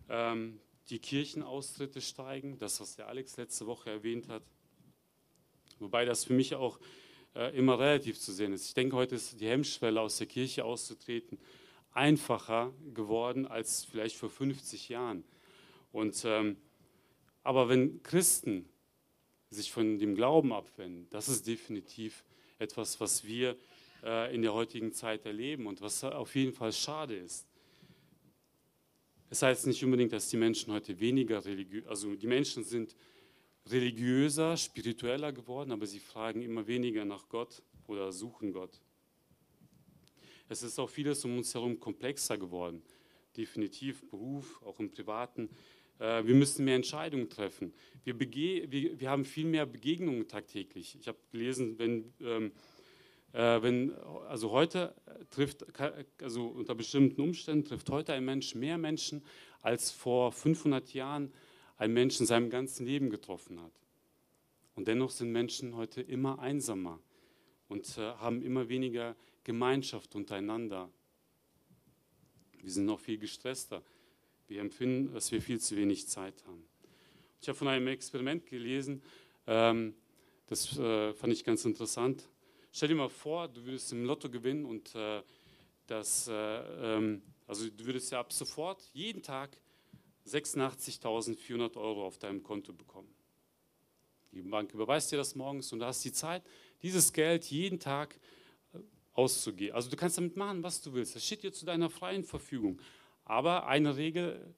Ähm, 0.09 0.59
die 0.89 0.99
Kirchenaustritte 0.99 2.01
steigen, 2.01 2.57
das, 2.57 2.79
was 2.79 2.95
der 2.95 3.07
Alex 3.07 3.37
letzte 3.37 3.67
Woche 3.67 3.89
erwähnt 3.89 4.27
hat. 4.27 4.43
Wobei 5.79 6.05
das 6.05 6.25
für 6.25 6.33
mich 6.33 6.55
auch 6.55 6.79
äh, 7.35 7.55
immer 7.55 7.79
relativ 7.79 8.19
zu 8.19 8.33
sehen 8.33 8.53
ist. 8.53 8.67
Ich 8.67 8.73
denke, 8.73 8.95
heute 8.95 9.15
ist 9.15 9.39
die 9.39 9.47
Hemmschwelle, 9.47 10.01
aus 10.01 10.17
der 10.17 10.27
Kirche 10.27 10.65
auszutreten, 10.65 11.39
einfacher 11.91 12.73
geworden 12.93 13.47
als 13.47 13.85
vielleicht 13.85 14.17
vor 14.17 14.29
50 14.29 14.89
Jahren. 14.89 15.23
Und, 15.91 16.23
ähm, 16.25 16.57
aber 17.43 17.69
wenn 17.69 18.03
Christen 18.03 18.67
sich 19.49 19.71
von 19.71 19.97
dem 19.97 20.15
Glauben 20.15 20.53
abwenden, 20.53 21.07
das 21.09 21.29
ist 21.29 21.47
definitiv 21.47 22.23
etwas, 22.59 22.99
was 22.99 23.23
wir 23.23 23.57
äh, 24.03 24.33
in 24.33 24.41
der 24.41 24.53
heutigen 24.53 24.91
Zeit 24.93 25.25
erleben 25.25 25.65
und 25.67 25.81
was 25.81 26.03
auf 26.03 26.35
jeden 26.35 26.53
Fall 26.53 26.73
schade 26.73 27.15
ist. 27.15 27.48
Es 29.29 29.41
heißt 29.43 29.67
nicht 29.67 29.83
unbedingt, 29.83 30.11
dass 30.11 30.29
die 30.29 30.37
Menschen 30.37 30.73
heute 30.73 30.99
weniger 30.99 31.45
religiös, 31.45 31.85
also 31.85 32.15
die 32.15 32.27
Menschen 32.27 32.63
sind 32.63 32.95
religiöser, 33.67 34.57
spiritueller 34.57 35.31
geworden, 35.31 35.71
aber 35.71 35.85
sie 35.85 35.99
fragen 35.99 36.41
immer 36.41 36.65
weniger 36.65 37.05
nach 37.05 37.29
Gott 37.29 37.61
oder 37.85 38.11
suchen 38.11 38.51
Gott. 38.51 38.81
Es 40.47 40.63
ist 40.63 40.79
auch 40.79 40.89
vieles 40.89 41.23
um 41.25 41.37
uns 41.37 41.53
herum 41.53 41.79
komplexer 41.79 42.37
geworden. 42.37 42.81
Definitiv 43.37 44.09
Beruf, 44.09 44.63
auch 44.63 44.79
im 44.79 44.89
Privaten. 44.89 45.49
Äh, 45.99 46.25
wir 46.25 46.33
müssen 46.33 46.65
mehr 46.65 46.75
Entscheidungen 46.75 47.29
treffen. 47.29 47.71
Wir, 48.03 48.19
wir, 48.19 48.99
wir, 48.99 49.09
haben 49.09 49.25
viel 49.25 49.45
mehr 49.45 49.67
Begegnungen 49.67 50.27
tagtäglich. 50.27 50.97
Ich 50.99 51.07
habe 51.07 51.19
gelesen, 51.31 51.77
wenn, 51.77 52.13
ähm, 52.21 52.51
äh, 53.33 53.61
wenn 53.61 53.93
also 54.27 54.51
heute 54.51 54.93
trifft, 55.29 55.65
also 56.21 56.47
unter 56.47 56.75
bestimmten 56.75 57.21
Umständen 57.21 57.65
trifft 57.65 57.89
heute 57.89 58.13
ein 58.13 58.25
Mensch 58.25 58.55
mehr 58.55 58.77
Menschen, 58.77 59.23
als 59.61 59.91
vor 59.91 60.31
500 60.31 60.93
Jahren 60.93 61.31
ein 61.77 61.93
Mensch 61.93 62.19
in 62.19 62.25
seinem 62.25 62.49
ganzen 62.49 62.85
Leben 62.85 63.09
getroffen 63.09 63.61
hat. 63.61 63.71
Und 64.75 64.87
dennoch 64.87 65.11
sind 65.11 65.31
Menschen 65.31 65.75
heute 65.75 66.01
immer 66.01 66.39
einsamer 66.39 66.99
und 67.67 67.97
äh, 67.97 68.13
haben 68.15 68.41
immer 68.41 68.69
weniger 68.69 69.15
Gemeinschaft 69.43 70.15
untereinander. 70.15 70.89
Wir 72.61 72.71
sind 72.71 72.85
noch 72.85 72.99
viel 72.99 73.17
gestresster. 73.17 73.81
Wir 74.47 74.61
empfinden, 74.61 75.13
dass 75.13 75.31
wir 75.31 75.41
viel 75.41 75.59
zu 75.59 75.75
wenig 75.75 76.07
Zeit 76.07 76.43
haben. 76.45 76.63
Ich 77.41 77.47
habe 77.47 77.57
von 77.57 77.67
einem 77.67 77.87
Experiment 77.87 78.45
gelesen, 78.45 79.01
ähm, 79.47 79.93
das 80.47 80.77
äh, 80.77 81.13
fand 81.13 81.31
ich 81.31 81.43
ganz 81.43 81.63
interessant. 81.63 82.27
Stell 82.71 82.89
dir 82.89 82.95
mal 82.95 83.09
vor, 83.09 83.47
du 83.47 83.65
würdest 83.65 83.91
im 83.91 84.05
Lotto 84.05 84.29
gewinnen 84.29 84.65
und 84.65 84.93
äh, 84.93 85.23
das, 85.87 86.27
äh, 86.27 86.33
ähm, 86.33 87.21
also 87.47 87.67
du 87.67 87.85
würdest 87.85 88.11
ja 88.11 88.19
ab 88.19 88.31
sofort 88.31 88.83
jeden 88.93 89.23
Tag 89.23 89.57
86.400 90.27 91.77
Euro 91.77 92.05
auf 92.05 92.19
deinem 92.19 92.43
Konto 92.43 92.71
bekommen. 92.71 93.13
Die 94.31 94.41
Bank 94.41 94.71
überweist 94.73 95.11
dir 95.11 95.17
das 95.17 95.33
morgens 95.33 95.73
und 95.73 95.79
du 95.79 95.85
hast 95.85 96.05
die 96.05 96.11
Zeit, 96.11 96.43
dieses 96.83 97.11
Geld 97.11 97.45
jeden 97.45 97.79
Tag 97.79 98.19
äh, 98.73 98.77
auszugeben. 99.13 99.75
Also 99.75 99.89
du 99.89 99.95
kannst 99.95 100.19
damit 100.19 100.37
machen, 100.37 100.61
was 100.61 100.79
du 100.81 100.93
willst. 100.93 101.15
Das 101.15 101.25
steht 101.25 101.41
dir 101.41 101.51
zu 101.51 101.65
deiner 101.65 101.89
freien 101.89 102.23
Verfügung. 102.23 102.79
Aber 103.25 103.65
eine 103.65 103.97
Regel, 103.97 104.53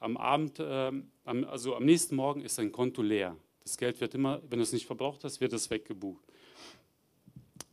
am 0.00 0.18
Abend, 0.18 0.58
äh, 0.58 0.92
also 1.24 1.76
am 1.76 1.84
nächsten 1.86 2.14
Morgen 2.14 2.42
ist 2.42 2.58
dein 2.58 2.72
Konto 2.72 3.00
leer. 3.00 3.38
Das 3.62 3.78
Geld 3.78 3.98
wird 4.02 4.14
immer, 4.14 4.42
wenn 4.50 4.58
du 4.58 4.62
es 4.62 4.72
nicht 4.72 4.84
verbraucht 4.84 5.24
hast, 5.24 5.40
wird 5.40 5.54
es 5.54 5.70
weggebucht. 5.70 6.24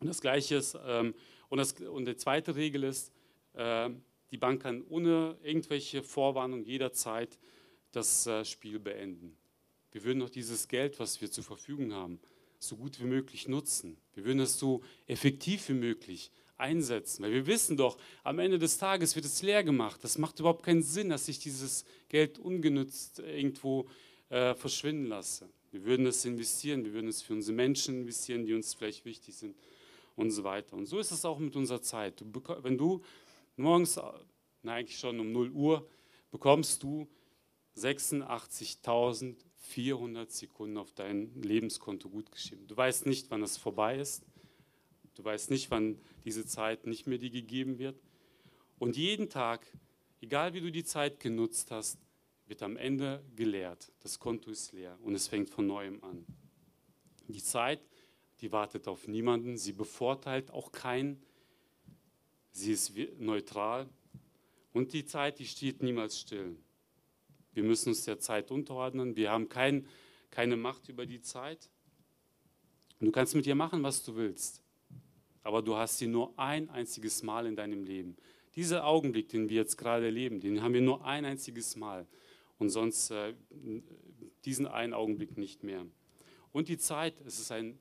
Und 0.01 0.07
das 0.07 0.19
Gleiche 0.19 0.55
ist, 0.55 0.77
ähm, 0.83 1.13
und, 1.49 1.59
das, 1.59 1.73
und 1.73 2.05
die 2.05 2.15
zweite 2.15 2.55
Regel 2.55 2.83
ist, 2.83 3.11
äh, 3.53 3.89
die 4.31 4.37
Bank 4.37 4.63
kann 4.63 4.83
ohne 4.89 5.37
irgendwelche 5.43 6.01
Vorwarnung 6.01 6.63
jederzeit 6.63 7.37
das 7.91 8.25
äh, 8.25 8.43
Spiel 8.43 8.79
beenden. 8.79 9.37
Wir 9.91 10.03
würden 10.03 10.17
noch 10.17 10.29
dieses 10.29 10.67
Geld, 10.67 10.99
was 10.99 11.21
wir 11.21 11.29
zur 11.29 11.43
Verfügung 11.43 11.93
haben, 11.93 12.19
so 12.57 12.77
gut 12.77 12.99
wie 12.99 13.05
möglich 13.05 13.47
nutzen. 13.47 13.97
Wir 14.15 14.25
würden 14.25 14.39
es 14.39 14.57
so 14.57 14.81
effektiv 15.05 15.69
wie 15.69 15.73
möglich 15.73 16.31
einsetzen. 16.57 17.23
Weil 17.23 17.33
wir 17.33 17.45
wissen 17.45 17.77
doch, 17.77 17.97
am 18.23 18.39
Ende 18.39 18.57
des 18.57 18.77
Tages 18.79 19.15
wird 19.15 19.25
es 19.25 19.41
leer 19.43 19.63
gemacht. 19.63 20.03
Das 20.03 20.17
macht 20.17 20.39
überhaupt 20.39 20.63
keinen 20.63 20.81
Sinn, 20.81 21.09
dass 21.09 21.27
ich 21.27 21.37
dieses 21.37 21.85
Geld 22.09 22.39
ungenützt 22.39 23.19
irgendwo 23.19 23.87
äh, 24.29 24.55
verschwinden 24.55 25.07
lasse. 25.07 25.49
Wir 25.71 25.83
würden 25.85 26.07
es 26.07 26.25
investieren, 26.25 26.85
wir 26.85 26.93
würden 26.93 27.09
es 27.09 27.21
für 27.21 27.33
unsere 27.33 27.55
Menschen 27.55 28.01
investieren, 28.01 28.45
die 28.45 28.53
uns 28.53 28.73
vielleicht 28.73 29.05
wichtig 29.05 29.35
sind 29.35 29.55
und 30.15 30.31
so 30.31 30.43
weiter. 30.43 30.75
Und 30.75 30.85
so 30.85 30.99
ist 30.99 31.11
es 31.11 31.25
auch 31.25 31.39
mit 31.39 31.55
unserer 31.55 31.81
Zeit. 31.81 32.23
Wenn 32.63 32.77
du 32.77 33.01
morgens, 33.55 33.99
na 34.63 34.73
eigentlich 34.73 34.97
schon 34.97 35.19
um 35.19 35.31
0 35.31 35.51
Uhr, 35.51 35.87
bekommst 36.31 36.83
du 36.83 37.07
86.000 37.77 39.35
400 39.61 40.31
Sekunden 40.31 40.77
auf 40.77 40.91
dein 40.91 41.33
Lebenskonto 41.41 42.09
gutgeschrieben. 42.09 42.67
Du 42.67 42.75
weißt 42.75 43.05
nicht, 43.05 43.29
wann 43.29 43.43
es 43.43 43.57
vorbei 43.57 43.99
ist. 43.99 44.25
Du 45.15 45.23
weißt 45.23 45.49
nicht, 45.51 45.71
wann 45.71 45.99
diese 46.25 46.45
Zeit 46.45 46.87
nicht 46.87 47.07
mehr 47.07 47.17
dir 47.17 47.29
gegeben 47.29 47.77
wird. 47.77 48.01
Und 48.79 48.97
jeden 48.97 49.29
Tag, 49.29 49.65
egal 50.19 50.53
wie 50.53 50.61
du 50.61 50.71
die 50.71 50.83
Zeit 50.83 51.19
genutzt 51.19 51.71
hast, 51.71 51.99
wird 52.47 52.63
am 52.63 52.75
Ende 52.75 53.23
geleert. 53.35 53.91
Das 53.99 54.19
Konto 54.19 54.49
ist 54.51 54.73
leer 54.73 54.97
und 55.03 55.13
es 55.13 55.27
fängt 55.27 55.49
von 55.49 55.67
neuem 55.67 56.03
an. 56.03 56.25
Die 57.27 57.43
Zeit, 57.43 57.81
die 58.41 58.51
wartet 58.51 58.87
auf 58.87 59.07
niemanden, 59.07 59.57
sie 59.57 59.73
bevorteilt 59.73 60.51
auch 60.51 60.71
keinen, 60.71 61.21
sie 62.51 62.73
ist 62.73 62.93
neutral 63.19 63.87
und 64.73 64.93
die 64.93 65.05
Zeit, 65.05 65.39
die 65.39 65.45
steht 65.45 65.83
niemals 65.83 66.19
still. 66.19 66.55
Wir 67.53 67.63
müssen 67.63 67.89
uns 67.89 68.05
der 68.05 68.19
Zeit 68.19 68.49
unterordnen. 68.51 69.15
Wir 69.15 69.31
haben 69.31 69.49
kein, 69.49 69.85
keine 70.29 70.55
Macht 70.55 70.87
über 70.89 71.05
die 71.05 71.21
Zeit. 71.21 71.69
Und 72.99 73.07
du 73.07 73.11
kannst 73.11 73.35
mit 73.35 73.45
ihr 73.45 73.55
machen, 73.55 73.83
was 73.83 74.03
du 74.03 74.15
willst. 74.15 74.63
Aber 75.43 75.61
du 75.61 75.75
hast 75.75 75.97
sie 75.97 76.07
nur 76.07 76.37
ein 76.39 76.69
einziges 76.69 77.23
Mal 77.23 77.45
in 77.47 77.55
deinem 77.55 77.83
Leben. 77.83 78.15
Dieser 78.55 78.85
Augenblick, 78.85 79.29
den 79.29 79.49
wir 79.49 79.57
jetzt 79.57 79.77
gerade 79.77 80.05
erleben, 80.05 80.39
den 80.39 80.61
haben 80.61 80.73
wir 80.73 80.81
nur 80.81 81.03
ein 81.05 81.25
einziges 81.25 81.75
Mal. 81.75 82.07
Und 82.57 82.69
sonst 82.69 83.11
äh, 83.11 83.33
diesen 84.45 84.67
einen 84.67 84.93
Augenblick 84.93 85.37
nicht 85.37 85.63
mehr. 85.63 85.85
Und 86.51 86.67
die 86.67 86.77
Zeit, 86.77 87.19
es 87.25 87.39
ist 87.39 87.51
ein, 87.51 87.79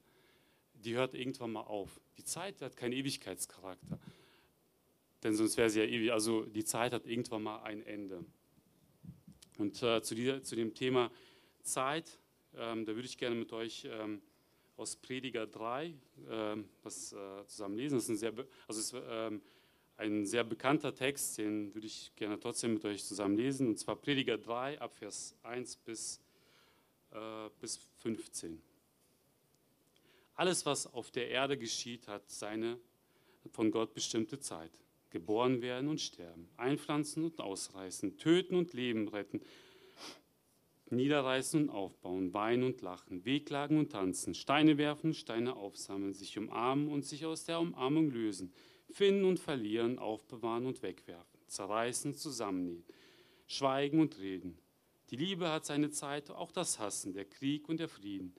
die 0.84 0.94
hört 0.94 1.14
irgendwann 1.14 1.52
mal 1.52 1.62
auf. 1.62 2.00
Die 2.16 2.25
Zeit 2.25 2.60
hat 2.62 2.76
keinen 2.76 2.92
Ewigkeitscharakter. 2.92 3.99
Denn 5.22 5.34
sonst 5.34 5.56
wäre 5.56 5.68
sie 5.68 5.80
ja 5.80 5.87
ewig. 5.87 6.12
Also 6.12 6.44
die 6.44 6.64
Zeit 6.64 6.92
hat 6.92 7.06
irgendwann 7.06 7.42
mal 7.42 7.62
ein 7.62 7.82
Ende. 7.82 8.25
Und 9.58 9.82
äh, 9.82 10.02
zu, 10.02 10.14
dieser, 10.14 10.42
zu, 10.42 10.56
dem 10.56 10.75
Thema 10.75 11.10
Zeit, 11.62 12.18
ähm, 12.56 12.84
da 12.87 12.94
würde 12.94 13.06
ich 13.06 13.18
gerne 13.18 13.37
mit 13.37 13.52
euch 13.52 13.87
ähm, 13.90 14.22
aus 14.76 14.96
Prediger 14.96 15.46
3 15.46 15.94
ähm, 16.30 16.68
was 16.82 17.12
äh, 17.12 17.46
zusammen 17.46 17.76
lesen. 17.76 17.96
Das 17.96 18.04
ist 18.04 18.10
ein 18.10 18.16
sehr, 18.16 18.32
also 18.66 18.80
ist, 18.80 19.04
ähm, 19.08 19.42
ein 19.99 20.25
sehr 20.25 20.44
bekannter 20.44 20.94
Text, 20.94 21.37
den 21.37 21.75
würde 21.75 21.87
ich 21.87 22.12
gerne 22.16 22.40
trotzdem 22.40 22.72
mit 22.72 22.84
euch 22.87 23.04
zusammen 23.04 23.37
lesen. 23.37 23.68
Und 23.68 23.78
zwar 23.78 23.96
Prediger 23.96 24.38
3 24.38 24.80
ab 24.80 24.94
Vers 24.94 25.37
1 25.42 25.76
bis, 25.76 26.22
äh, 27.10 27.50
bis 27.60 27.76
15. 27.99 28.69
Alles, 30.40 30.64
was 30.64 30.87
auf 30.87 31.11
der 31.11 31.28
Erde 31.28 31.59
geschieht, 31.59 32.09
hat 32.09 32.30
seine 32.30 32.78
von 33.50 33.70
Gott 33.70 33.92
bestimmte 33.92 34.40
Zeit 34.40 34.70
geboren 35.11 35.61
werden 35.61 35.90
und 35.90 36.00
sterben, 36.00 36.49
einpflanzen 36.56 37.25
und 37.25 37.38
ausreißen, 37.42 38.16
töten 38.16 38.54
und 38.54 38.73
Leben 38.73 39.06
retten, 39.09 39.42
niederreißen 40.88 41.61
und 41.61 41.68
aufbauen, 41.68 42.32
weinen 42.32 42.62
und 42.62 42.80
lachen, 42.80 43.26
wehklagen 43.26 43.76
und 43.76 43.92
tanzen, 43.92 44.32
Steine 44.32 44.78
werfen, 44.78 45.12
Steine 45.12 45.56
aufsammeln, 45.56 46.14
sich 46.14 46.38
umarmen 46.38 46.88
und 46.88 47.04
sich 47.04 47.26
aus 47.26 47.44
der 47.44 47.61
Umarmung 47.61 48.11
lösen, 48.11 48.50
finden 48.90 49.26
und 49.26 49.38
verlieren, 49.38 49.99
aufbewahren 49.99 50.64
und 50.64 50.80
wegwerfen, 50.80 51.38
zerreißen, 51.49 52.14
zusammennähen, 52.14 52.82
schweigen 53.47 54.00
und 54.00 54.18
reden. 54.18 54.56
Die 55.11 55.16
Liebe 55.16 55.50
hat 55.50 55.66
seine 55.66 55.90
Zeit, 55.90 56.30
auch 56.30 56.50
das 56.50 56.78
Hassen, 56.78 57.12
der 57.12 57.26
Krieg 57.26 57.68
und 57.68 57.78
der 57.78 57.90
Frieden. 57.90 58.35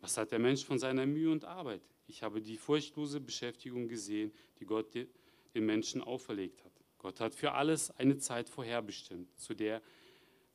Was 0.00 0.16
hat 0.16 0.32
der 0.32 0.38
Mensch 0.38 0.64
von 0.64 0.78
seiner 0.78 1.06
Mühe 1.06 1.30
und 1.30 1.44
Arbeit? 1.44 1.82
Ich 2.06 2.22
habe 2.22 2.40
die 2.40 2.56
furchtlose 2.56 3.20
Beschäftigung 3.20 3.88
gesehen, 3.88 4.32
die 4.60 4.64
Gott 4.64 4.94
den 4.94 5.66
Menschen 5.66 6.02
auferlegt 6.02 6.64
hat. 6.64 6.72
Gott 6.98 7.20
hat 7.20 7.34
für 7.34 7.52
alles 7.52 7.90
eine 7.92 8.18
Zeit 8.18 8.48
vorherbestimmt, 8.48 9.38
zu 9.38 9.54
der, 9.54 9.82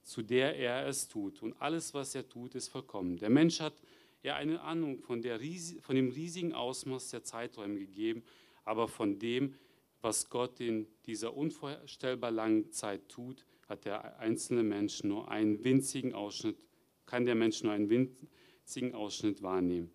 zu 0.01 0.21
der 0.21 0.55
er 0.55 0.87
es 0.87 1.07
tut. 1.07 1.41
Und 1.41 1.53
alles, 1.61 1.93
was 1.93 2.15
er 2.15 2.27
tut, 2.27 2.55
ist 2.55 2.69
vollkommen. 2.69 3.17
Der 3.17 3.29
Mensch 3.29 3.59
hat 3.59 3.81
ja 4.23 4.35
eine 4.35 4.61
Ahnung 4.61 4.99
von, 4.99 5.21
der, 5.21 5.39
von 5.81 5.95
dem 5.95 6.09
riesigen 6.09 6.53
Ausmaß 6.53 7.09
der 7.09 7.23
Zeiträume 7.23 7.79
gegeben, 7.79 8.23
aber 8.65 8.87
von 8.87 9.19
dem, 9.19 9.55
was 10.01 10.29
Gott 10.29 10.59
in 10.59 10.87
dieser 11.05 11.35
unvorstellbar 11.35 12.31
langen 12.31 12.71
Zeit 12.71 13.07
tut, 13.09 13.45
hat 13.67 13.85
der 13.85 14.19
einzelne 14.19 14.63
Mensch 14.63 15.03
nur 15.03 15.29
einen 15.29 15.63
winzigen 15.63 16.13
Ausschnitt, 16.13 16.57
kann 17.05 17.25
der 17.25 17.35
Mensch 17.35 17.63
nur 17.63 17.73
einen 17.73 17.89
winzigen 17.89 18.29
Ausschnitt 18.93 19.41
wahrnehmen. 19.41 19.91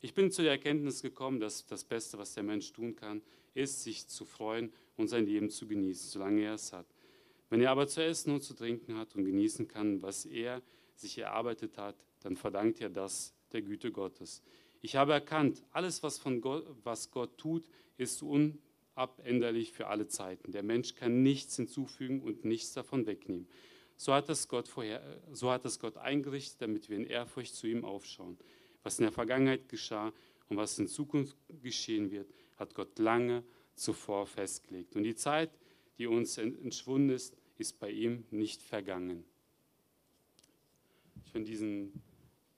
Ich 0.00 0.14
bin 0.14 0.30
zu 0.30 0.42
der 0.42 0.52
Erkenntnis 0.52 1.02
gekommen, 1.02 1.40
dass 1.40 1.66
das 1.66 1.84
Beste, 1.84 2.18
was 2.18 2.34
der 2.34 2.42
Mensch 2.42 2.72
tun 2.72 2.94
kann, 2.94 3.22
ist, 3.54 3.82
sich 3.82 4.06
zu 4.06 4.24
freuen 4.24 4.72
und 4.96 5.08
sein 5.08 5.26
Leben 5.26 5.50
zu 5.50 5.66
genießen, 5.66 6.10
solange 6.10 6.42
er 6.42 6.54
es 6.54 6.72
hat. 6.72 6.86
Wenn 7.50 7.60
er 7.60 7.70
aber 7.70 7.88
zu 7.88 8.04
essen 8.04 8.32
und 8.32 8.42
zu 8.42 8.54
trinken 8.54 8.96
hat 8.96 9.16
und 9.16 9.24
genießen 9.24 9.66
kann, 9.66 10.02
was 10.02 10.26
er 10.26 10.62
sich 10.94 11.18
erarbeitet 11.18 11.78
hat, 11.78 11.96
dann 12.20 12.36
verdankt 12.36 12.80
er 12.80 12.90
das 12.90 13.34
der 13.52 13.62
Güte 13.62 13.90
Gottes. 13.90 14.42
Ich 14.80 14.96
habe 14.96 15.12
erkannt, 15.12 15.62
alles, 15.72 16.02
was, 16.02 16.18
von 16.18 16.40
Gott, 16.40 16.64
was 16.84 17.10
Gott 17.10 17.38
tut, 17.38 17.68
ist 17.96 18.22
unabänderlich 18.22 19.72
für 19.72 19.88
alle 19.88 20.06
Zeiten. 20.06 20.52
Der 20.52 20.62
Mensch 20.62 20.94
kann 20.94 21.22
nichts 21.22 21.56
hinzufügen 21.56 22.20
und 22.20 22.44
nichts 22.44 22.72
davon 22.74 23.06
wegnehmen. 23.06 23.48
So 24.00 24.14
hat 24.14 24.28
es 24.28 24.46
Gott, 24.46 24.68
vorher, 24.68 25.02
so 25.32 25.50
hat 25.50 25.64
es 25.64 25.80
Gott 25.80 25.96
eingerichtet, 25.96 26.62
damit 26.62 26.88
wir 26.88 26.96
in 26.96 27.04
Ehrfurcht 27.04 27.52
zu 27.52 27.66
ihm 27.66 27.84
aufschauen. 27.84 28.38
Was 28.84 29.00
in 29.00 29.02
der 29.02 29.12
Vergangenheit 29.12 29.68
geschah 29.68 30.12
und 30.48 30.56
was 30.56 30.78
in 30.78 30.86
Zukunft 30.86 31.36
geschehen 31.60 32.12
wird, 32.12 32.32
hat 32.56 32.74
Gott 32.74 32.96
lange 33.00 33.42
zuvor 33.74 34.28
festgelegt. 34.28 34.94
Und 34.94 35.02
die 35.02 35.16
Zeit, 35.16 35.50
die 35.98 36.06
uns 36.06 36.38
entschwunden 36.38 37.10
ist, 37.10 37.36
ist 37.58 37.80
bei 37.80 37.90
ihm 37.90 38.24
nicht 38.30 38.62
vergangen. 38.62 39.24
Ich 41.24 41.32
finde 41.32 41.50
diesen 41.50 42.00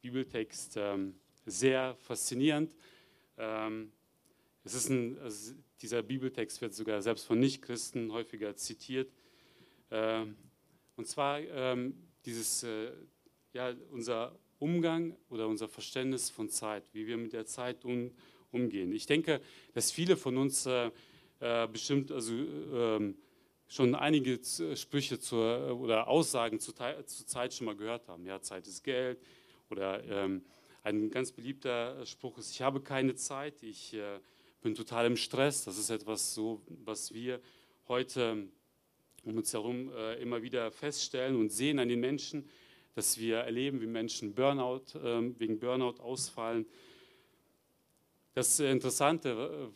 Bibeltext 0.03 0.75
ähm, 0.77 1.15
sehr 1.47 1.97
faszinierend. 1.97 2.75
Ähm, 3.39 3.93
es 4.63 4.75
ist 4.75 4.91
ein, 4.91 5.19
also 5.19 5.55
dieser 5.81 6.03
Bibeltext 6.03 6.61
wird 6.61 6.75
sogar 6.75 7.01
selbst 7.01 7.25
von 7.25 7.41
Nichtchristen 7.41 8.13
häufiger 8.13 8.55
zitiert. 8.57 9.11
Ähm, 9.91 10.37
und 11.01 11.07
zwar 11.07 11.41
ähm, 11.41 11.95
dieses, 12.27 12.63
äh, 12.63 12.93
ja, 13.55 13.73
unser 13.91 14.39
Umgang 14.59 15.17
oder 15.31 15.49
unser 15.49 15.67
Verständnis 15.67 16.29
von 16.29 16.51
Zeit, 16.51 16.85
wie 16.93 17.07
wir 17.07 17.17
mit 17.17 17.33
der 17.33 17.47
Zeit 17.47 17.87
um, 17.87 18.11
umgehen. 18.51 18.93
Ich 18.93 19.07
denke, 19.07 19.41
dass 19.73 19.91
viele 19.91 20.19
von 20.19 20.37
uns 20.37 20.67
äh, 20.67 20.91
äh, 21.41 21.67
bestimmt 21.69 22.13
also, 22.13 22.35
ähm, 22.35 23.17
schon 23.67 23.95
einige 23.95 24.41
Sprüche 24.77 25.19
zur, 25.19 25.81
oder 25.81 26.07
Aussagen 26.07 26.61
zur, 26.61 26.75
zur, 27.07 27.27
Zeit 27.27 27.55
schon 27.55 27.65
mal 27.65 27.77
gehört 27.77 28.07
haben. 28.07 28.27
Ja, 28.27 28.43
Zeit 28.43 28.67
ist 28.67 28.85
Geld 28.85 29.23
oder 29.71 30.05
ähm, 30.05 30.45
ein 30.83 31.09
ganz 31.09 31.33
beliebter 31.33 32.05
Spruch 32.05 32.37
ist, 32.37 32.51
ich 32.51 32.61
habe 32.61 32.83
keine 32.83 33.15
Zeit, 33.15 33.63
ich 33.63 33.95
äh, 33.95 34.21
bin 34.61 34.75
total 34.75 35.07
im 35.07 35.17
Stress. 35.17 35.65
Das 35.65 35.79
ist 35.79 35.89
etwas 35.89 36.35
so, 36.35 36.61
was 36.85 37.15
wir 37.15 37.41
heute 37.89 38.51
um 39.31 39.39
uns 39.39 39.53
herum 39.53 39.93
äh, 39.93 40.21
immer 40.21 40.43
wieder 40.43 40.71
feststellen 40.71 41.37
und 41.37 41.51
sehen 41.51 41.79
an 41.79 41.89
den 41.89 42.01
Menschen, 42.01 42.49
dass 42.95 43.19
wir 43.19 43.39
erleben, 43.39 43.81
wie 43.81 43.87
Menschen 43.87 44.35
Burnout, 44.35 44.83
äh, 44.95 45.39
wegen 45.39 45.59
Burnout 45.59 46.01
ausfallen. 46.01 46.67
Das 48.35 48.59
Interessante 48.61 49.73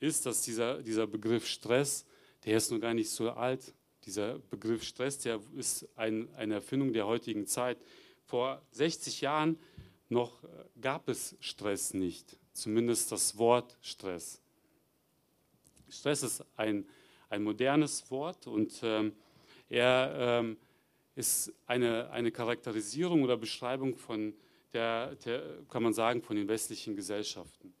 äh, 0.00 0.06
ist, 0.06 0.26
dass 0.26 0.42
dieser, 0.42 0.82
dieser 0.82 1.06
Begriff 1.06 1.46
Stress, 1.46 2.06
der 2.44 2.56
ist 2.56 2.70
noch 2.70 2.80
gar 2.80 2.94
nicht 2.94 3.10
so 3.10 3.30
alt. 3.30 3.74
Dieser 4.04 4.38
Begriff 4.38 4.82
Stress, 4.82 5.18
der 5.18 5.40
ist 5.56 5.86
ein, 5.96 6.28
eine 6.34 6.54
Erfindung 6.54 6.92
der 6.92 7.06
heutigen 7.06 7.46
Zeit. 7.46 7.78
Vor 8.24 8.62
60 8.72 9.20
Jahren 9.20 9.58
noch 10.08 10.42
äh, 10.44 10.46
gab 10.80 11.08
es 11.08 11.36
Stress 11.40 11.92
nicht, 11.92 12.38
zumindest 12.52 13.12
das 13.12 13.36
Wort 13.36 13.76
Stress. 13.82 14.40
Stress 15.90 16.22
ist 16.22 16.44
ein 16.56 16.86
ein 17.28 17.42
modernes 17.42 18.10
Wort 18.10 18.46
und 18.46 18.80
ähm, 18.82 19.12
er 19.68 20.14
ähm, 20.40 20.56
ist 21.14 21.52
eine, 21.66 22.10
eine 22.10 22.30
Charakterisierung 22.30 23.22
oder 23.22 23.36
Beschreibung 23.36 23.96
von 23.96 24.34
der, 24.72 25.14
der, 25.16 25.42
kann 25.68 25.82
man 25.82 25.92
sagen, 25.92 26.22
von 26.22 26.36
den 26.36 26.48
westlichen 26.48 26.94
Gesellschaften. 26.96 27.74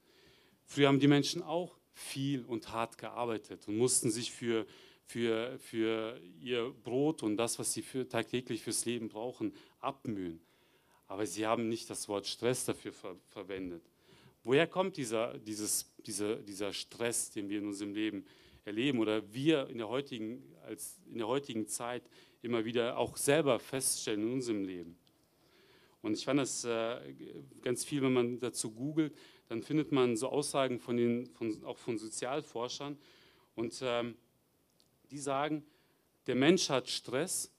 Früher 0.64 0.88
haben 0.88 1.00
die 1.00 1.08
Menschen 1.08 1.42
auch 1.42 1.78
viel 1.94 2.44
und 2.44 2.72
hart 2.72 2.98
gearbeitet 2.98 3.66
und 3.68 3.76
mussten 3.76 4.10
sich 4.10 4.30
für, 4.32 4.66
für, 5.04 5.58
für 5.58 6.20
ihr 6.40 6.74
Brot 6.84 7.22
und 7.22 7.36
das, 7.36 7.58
was 7.58 7.72
sie 7.72 7.82
für, 7.82 8.08
tagtäglich 8.08 8.62
fürs 8.62 8.84
Leben 8.84 9.08
brauchen, 9.08 9.54
abmühen. 9.80 10.40
Aber 11.06 11.26
sie 11.26 11.46
haben 11.46 11.68
nicht 11.68 11.88
das 11.88 12.08
Wort 12.08 12.26
Stress 12.26 12.66
dafür 12.66 12.92
ver 12.92 13.16
verwendet. 13.30 13.82
Woher 14.44 14.66
kommt 14.66 14.96
dieser, 14.96 15.36
dieses, 15.38 15.90
dieser, 16.06 16.36
dieser 16.36 16.72
Stress, 16.72 17.30
den 17.30 17.48
wir 17.48 17.58
in 17.58 17.66
unserem 17.66 17.94
Leben 17.94 18.24
erleben 18.68 19.00
oder 19.00 19.32
wir 19.32 19.68
in 19.68 19.78
der 19.78 19.88
heutigen, 19.88 20.42
als 20.64 20.98
in 21.10 21.18
der 21.18 21.26
heutigen 21.26 21.66
Zeit 21.66 22.02
immer 22.42 22.64
wieder 22.64 22.96
auch 22.98 23.16
selber 23.16 23.58
feststellen 23.58 24.22
in 24.22 24.32
unserem 24.32 24.64
Leben. 24.64 24.96
Und 26.02 26.14
ich 26.14 26.24
fand 26.24 26.38
das 26.38 26.64
äh, 26.64 27.14
ganz 27.60 27.84
viel, 27.84 28.02
wenn 28.02 28.12
man 28.12 28.38
dazu 28.38 28.70
googelt, 28.70 29.16
dann 29.48 29.62
findet 29.62 29.90
man 29.90 30.16
so 30.16 30.28
Aussagen 30.28 30.78
von 30.78 30.96
den, 30.96 31.26
von, 31.26 31.64
auch 31.64 31.78
von 31.78 31.98
Sozialforschern. 31.98 32.96
Und 33.56 33.80
ähm, 33.82 34.14
die 35.10 35.18
sagen, 35.18 35.64
der 36.26 36.36
Mensch 36.36 36.68
hat 36.68 36.88
Stress, 36.88 37.50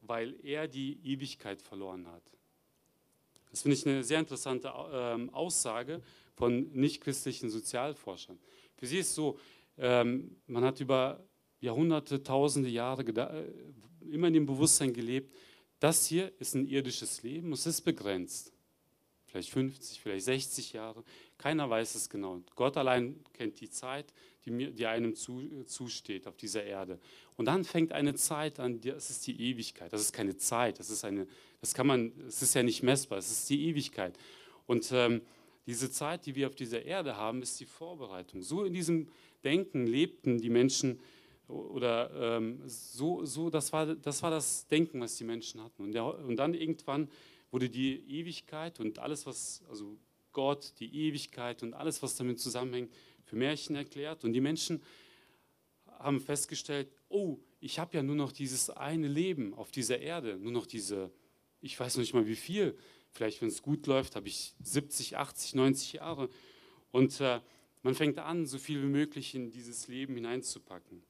weil 0.00 0.34
er 0.42 0.66
die 0.66 0.98
Ewigkeit 1.04 1.62
verloren 1.62 2.06
hat. 2.08 2.22
Das 3.50 3.62
finde 3.62 3.76
ich 3.76 3.86
eine 3.86 4.02
sehr 4.02 4.18
interessante 4.18 4.68
äh, 4.68 5.30
Aussage 5.32 6.02
von 6.34 6.72
nichtchristlichen 6.72 7.50
Sozialforschern. 7.50 8.38
Für 8.76 8.86
sie 8.86 8.98
ist 8.98 9.14
so, 9.14 9.38
ähm, 9.80 10.36
man 10.46 10.64
hat 10.64 10.80
über 10.80 11.26
Jahrhunderte, 11.60 12.22
tausende 12.22 12.68
Jahre 12.68 13.02
äh, 13.02 14.12
immer 14.12 14.28
in 14.28 14.34
dem 14.34 14.46
Bewusstsein 14.46 14.92
gelebt, 14.92 15.34
das 15.78 16.06
hier 16.06 16.32
ist 16.38 16.54
ein 16.54 16.66
irdisches 16.66 17.22
Leben, 17.22 17.52
es 17.52 17.66
ist 17.66 17.80
begrenzt. 17.82 18.52
Vielleicht 19.26 19.50
50, 19.50 20.00
vielleicht 20.00 20.24
60 20.24 20.72
Jahre. 20.72 21.04
Keiner 21.38 21.70
weiß 21.70 21.94
es 21.94 22.10
genau. 22.10 22.40
Gott 22.56 22.76
allein 22.76 23.22
kennt 23.32 23.60
die 23.60 23.70
Zeit, 23.70 24.12
die, 24.44 24.50
mir, 24.50 24.72
die 24.72 24.86
einem 24.86 25.14
zu, 25.14 25.64
zusteht 25.66 26.26
auf 26.26 26.36
dieser 26.36 26.64
Erde. 26.64 26.98
Und 27.36 27.46
dann 27.46 27.64
fängt 27.64 27.92
eine 27.92 28.14
Zeit 28.14 28.58
an, 28.58 28.80
das 28.80 29.08
ist 29.08 29.26
die 29.26 29.40
Ewigkeit. 29.40 29.92
Das 29.92 30.00
ist 30.00 30.12
keine 30.12 30.36
Zeit, 30.36 30.80
das 30.80 30.90
ist 30.90 31.04
eine, 31.04 31.26
das 31.60 31.74
kann 31.74 31.86
man, 31.86 32.12
es 32.26 32.42
ist 32.42 32.54
ja 32.54 32.62
nicht 32.62 32.82
messbar, 32.82 33.18
es 33.18 33.30
ist 33.30 33.48
die 33.48 33.68
Ewigkeit. 33.68 34.18
Und 34.66 34.90
ähm, 34.92 35.22
diese 35.66 35.90
Zeit, 35.90 36.26
die 36.26 36.34
wir 36.34 36.48
auf 36.48 36.56
dieser 36.56 36.84
Erde 36.84 37.16
haben, 37.16 37.42
ist 37.42 37.60
die 37.60 37.66
Vorbereitung. 37.66 38.42
So 38.42 38.64
in 38.64 38.72
diesem 38.72 39.08
Denken 39.44 39.86
lebten 39.86 40.38
die 40.38 40.50
Menschen 40.50 41.00
oder 41.48 42.36
ähm, 42.36 42.62
so, 42.66 43.24
so 43.24 43.50
das, 43.50 43.72
war, 43.72 43.94
das 43.94 44.22
war 44.22 44.30
das 44.30 44.66
Denken, 44.68 45.00
was 45.00 45.16
die 45.16 45.24
Menschen 45.24 45.62
hatten. 45.62 45.82
Und, 45.82 45.92
der, 45.92 46.18
und 46.18 46.36
dann 46.36 46.54
irgendwann 46.54 47.08
wurde 47.50 47.68
die 47.68 47.96
Ewigkeit 48.08 48.80
und 48.80 48.98
alles, 48.98 49.26
was, 49.26 49.62
also 49.68 49.96
Gott, 50.32 50.74
die 50.78 51.06
Ewigkeit 51.06 51.62
und 51.62 51.74
alles, 51.74 52.02
was 52.02 52.16
damit 52.16 52.38
zusammenhängt, 52.38 52.92
für 53.24 53.36
Märchen 53.36 53.76
erklärt. 53.76 54.24
Und 54.24 54.32
die 54.32 54.40
Menschen 54.40 54.82
haben 55.86 56.20
festgestellt, 56.20 56.88
oh, 57.08 57.38
ich 57.60 57.78
habe 57.78 57.96
ja 57.96 58.02
nur 58.02 58.16
noch 58.16 58.32
dieses 58.32 58.70
eine 58.70 59.08
Leben 59.08 59.54
auf 59.54 59.70
dieser 59.70 59.98
Erde, 59.98 60.36
nur 60.36 60.52
noch 60.52 60.66
diese, 60.66 61.10
ich 61.60 61.78
weiß 61.78 61.96
noch 61.96 62.00
nicht 62.00 62.14
mal 62.14 62.26
wie 62.26 62.36
viel, 62.36 62.76
vielleicht 63.10 63.42
wenn 63.42 63.48
es 63.48 63.62
gut 63.62 63.86
läuft, 63.86 64.16
habe 64.16 64.28
ich 64.28 64.54
70, 64.62 65.16
80, 65.16 65.54
90 65.56 65.92
Jahre. 65.94 66.30
Und 66.92 67.20
äh, 67.20 67.40
man 67.82 67.94
fängt 67.94 68.18
an, 68.18 68.46
so 68.46 68.58
viel 68.58 68.82
wie 68.82 68.86
möglich 68.86 69.34
in 69.34 69.50
dieses 69.50 69.88
Leben 69.88 70.14
hineinzupacken. 70.14 71.02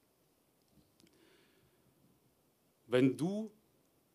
Wenn 2.86 3.16
du 3.16 3.50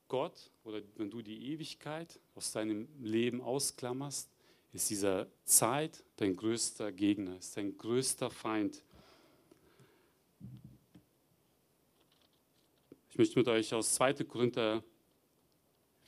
Gott 0.08 0.52
oder 0.64 0.82
wenn 0.96 1.10
du 1.10 1.22
die 1.22 1.52
Ewigkeit 1.52 2.20
aus 2.36 2.52
deinem 2.52 2.88
Leben 3.02 3.42
ausklammerst, 3.42 4.30
ist 4.74 4.90
dieser 4.90 5.28
Zeit 5.46 6.04
dein 6.18 6.36
größter 6.36 6.92
Gegner, 6.92 7.38
ist 7.38 7.56
dein 7.56 7.78
größter 7.78 8.30
Feind. 8.30 8.84
Ich 13.10 13.18
möchte 13.18 13.40
mit 13.40 13.48
euch 13.48 13.74
aus 13.74 13.96
2. 13.96 14.26
Korinther 14.26 14.84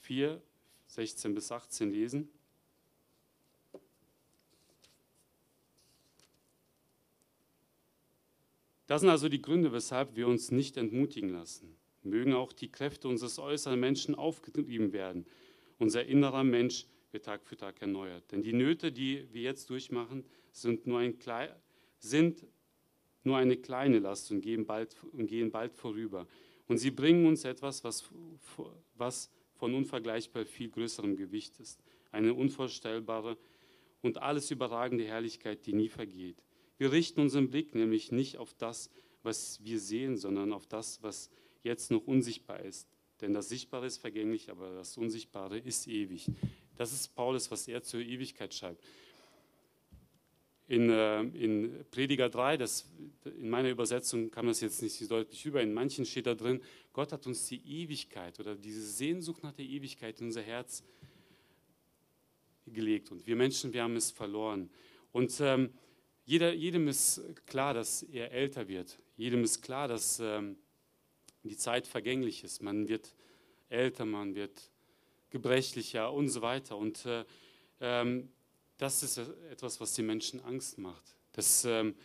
4, 0.02 0.42
16 0.88 1.34
bis 1.34 1.52
18 1.52 1.92
lesen. 1.92 2.30
Das 8.88 9.02
sind 9.02 9.10
also 9.10 9.30
die 9.30 9.42
Gründe, 9.42 9.72
weshalb 9.74 10.16
wir 10.16 10.28
uns 10.28 10.50
nicht 10.50 10.78
entmutigen 10.78 11.30
lassen. 11.30 11.76
Mögen 12.04 12.34
auch 12.34 12.54
die 12.54 12.72
Kräfte 12.72 13.10
unseres 13.10 13.38
äußeren 13.38 13.80
Menschen 13.80 14.16
aufgetrieben 14.16 14.94
werden. 14.94 15.26
Unser 15.78 16.06
innerer 16.06 16.46
Mensch 16.46 16.86
wird 17.12 17.26
Tag 17.26 17.46
für 17.46 17.58
Tag 17.58 17.82
erneuert. 17.82 18.32
Denn 18.32 18.42
die 18.42 18.54
Nöte, 18.54 18.92
die 18.92 19.28
wir 19.34 19.42
jetzt 19.42 19.70
durchmachen, 19.70 20.24
sind 20.52 20.88
nur, 20.88 21.00
ein 21.00 21.20
Klei 21.20 21.54
sind 22.00 22.46
nur 23.24 23.38
eine 23.38 23.58
kleine 23.58 24.00
Last 24.00 24.32
und 24.32 24.42
gehen, 24.42 24.66
bald, 24.66 24.96
und 25.12 25.28
gehen 25.28 25.52
bald 25.52 25.74
vorüber. 25.74 26.26
Und 26.68 26.78
sie 26.78 26.92
bringen 26.92 27.26
uns 27.26 27.44
etwas, 27.44 27.84
was, 27.84 28.10
was 28.96 29.30
von 29.56 29.74
unvergleichbar 29.74 30.46
viel 30.46 30.70
größerem 30.70 31.18
Gewicht 31.18 31.60
ist. 31.60 31.82
Eine 32.12 32.34
unvorstellbare 32.34 33.38
und 34.02 34.18
alles 34.20 34.50
überragende 34.50 35.04
Herrlichkeit, 35.04 35.66
die 35.66 35.74
nie 35.74 35.90
vergeht. 35.90 36.42
Wir 36.78 36.92
richten 36.92 37.22
unseren 37.22 37.50
Blick 37.50 37.76
nämlich 37.76 38.12
nicht 38.12 38.38
auf 38.38 38.54
das, 38.54 38.90
was 39.24 39.64
wir 39.64 39.80
sehen, 39.80 40.18
sondern 40.18 40.54
auf 40.54 40.68
das, 40.68 41.02
was 41.04 41.30
jetzt 41.64 41.92
noch 41.92 42.06
unsichtbar 42.06 42.62
ist. 42.62 42.88
Denn 43.22 43.34
das 43.34 43.50
Sichtbare 43.50 43.88
ist 43.88 43.98
vergänglich, 43.98 44.50
aber 44.52 44.76
das 44.76 44.96
Unsichtbare 44.98 45.58
ist 45.58 45.88
ewig. 45.88 46.30
Das 46.76 46.94
ist 46.94 47.16
Paulus, 47.16 47.50
was 47.50 47.68
er 47.68 47.82
zur 47.82 48.00
Ewigkeit 48.02 48.54
schreibt. 48.54 48.84
In, 50.68 50.90
äh, 50.90 51.22
in 51.22 51.86
Prediger 51.92 52.30
3, 52.30 52.58
das, 52.58 52.86
in 53.24 53.50
meiner 53.50 53.70
Übersetzung 53.70 54.30
kam 54.30 54.48
das 54.48 54.62
jetzt 54.62 54.82
nicht 54.82 54.94
so 54.94 55.08
deutlich 55.08 55.46
über, 55.46 55.62
in 55.62 55.74
manchen 55.74 56.06
steht 56.06 56.28
da 56.28 56.36
drin, 56.36 56.62
Gott 56.92 57.14
hat 57.14 57.26
uns 57.26 57.48
die 57.48 57.62
Ewigkeit 57.66 58.40
oder 58.40 58.54
diese 58.54 58.82
Sehnsucht 58.82 59.44
nach 59.44 59.54
der 59.54 59.66
Ewigkeit 59.66 60.20
in 60.20 60.28
unser 60.28 60.42
Herz 60.42 60.84
gelegt. 62.68 63.12
Und 63.12 63.26
wir 63.26 63.36
Menschen, 63.36 63.74
wir 63.74 63.84
haben 63.84 63.96
es 63.96 64.12
verloren. 64.12 64.70
Und 65.14 65.40
ähm, 65.40 65.70
jeder, 66.28 66.54
jedem 66.54 66.90
ist 66.90 67.22
klar, 67.46 67.74
dass 67.74 68.04
er 68.04 68.34
älter 68.34 68.68
wird. 68.68 69.00
Jedem 69.16 69.46
ist 69.46 69.62
klar, 69.62 69.88
dass 69.88 70.20
ähm, 70.20 70.58
die 71.44 71.56
Zeit 71.56 71.88
vergänglich 71.88 72.44
ist. 72.44 72.62
Man 72.62 72.90
wird 72.90 73.16
älter, 73.70 74.06
man 74.06 74.36
wird 74.36 74.70
gebrechlicher 75.30 76.12
und 76.12 76.28
so 76.28 76.42
weiter. 76.42 76.76
Und 76.76 77.06
äh, 77.06 77.24
ähm, 77.80 78.28
das 78.78 79.04
ist 79.04 79.20
etwas, 79.50 79.80
was 79.80 79.94
den 79.94 80.06
Menschen 80.06 80.42
Angst 80.42 80.78
macht. 80.80 81.16
Dass, 81.32 81.64
ähm, 81.64 81.96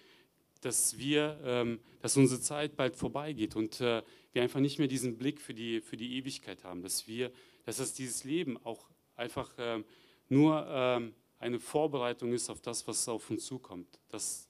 dass, 0.61 0.97
wir, 0.97 1.41
ähm, 1.43 1.81
dass 2.01 2.17
unsere 2.17 2.41
Zeit 2.41 2.77
bald 2.77 2.95
vorbeigeht 2.95 3.57
und 3.57 3.81
äh, 3.81 4.05
wir 4.33 4.43
einfach 4.43 4.61
nicht 4.61 4.79
mehr 4.79 4.87
diesen 4.87 5.19
Blick 5.19 5.41
für 5.41 5.53
die, 5.53 5.81
für 5.81 5.97
die 5.97 6.17
Ewigkeit 6.17 6.63
haben. 6.63 6.83
Dass, 6.83 7.09
wir, 7.09 7.33
dass 7.65 7.79
das 7.79 7.93
dieses 7.93 8.23
Leben 8.23 8.57
auch 8.65 8.89
einfach 9.17 9.59
äh, 9.59 9.83
nur 10.29 10.65
ähm, 10.69 11.13
eine 11.43 11.59
Vorbereitung 11.59 12.33
ist 12.33 12.49
auf 12.49 12.61
das, 12.61 12.87
was 12.87 13.09
auf 13.09 13.29
uns 13.29 13.45
zukommt. 13.45 13.99
Dass, 14.09 14.49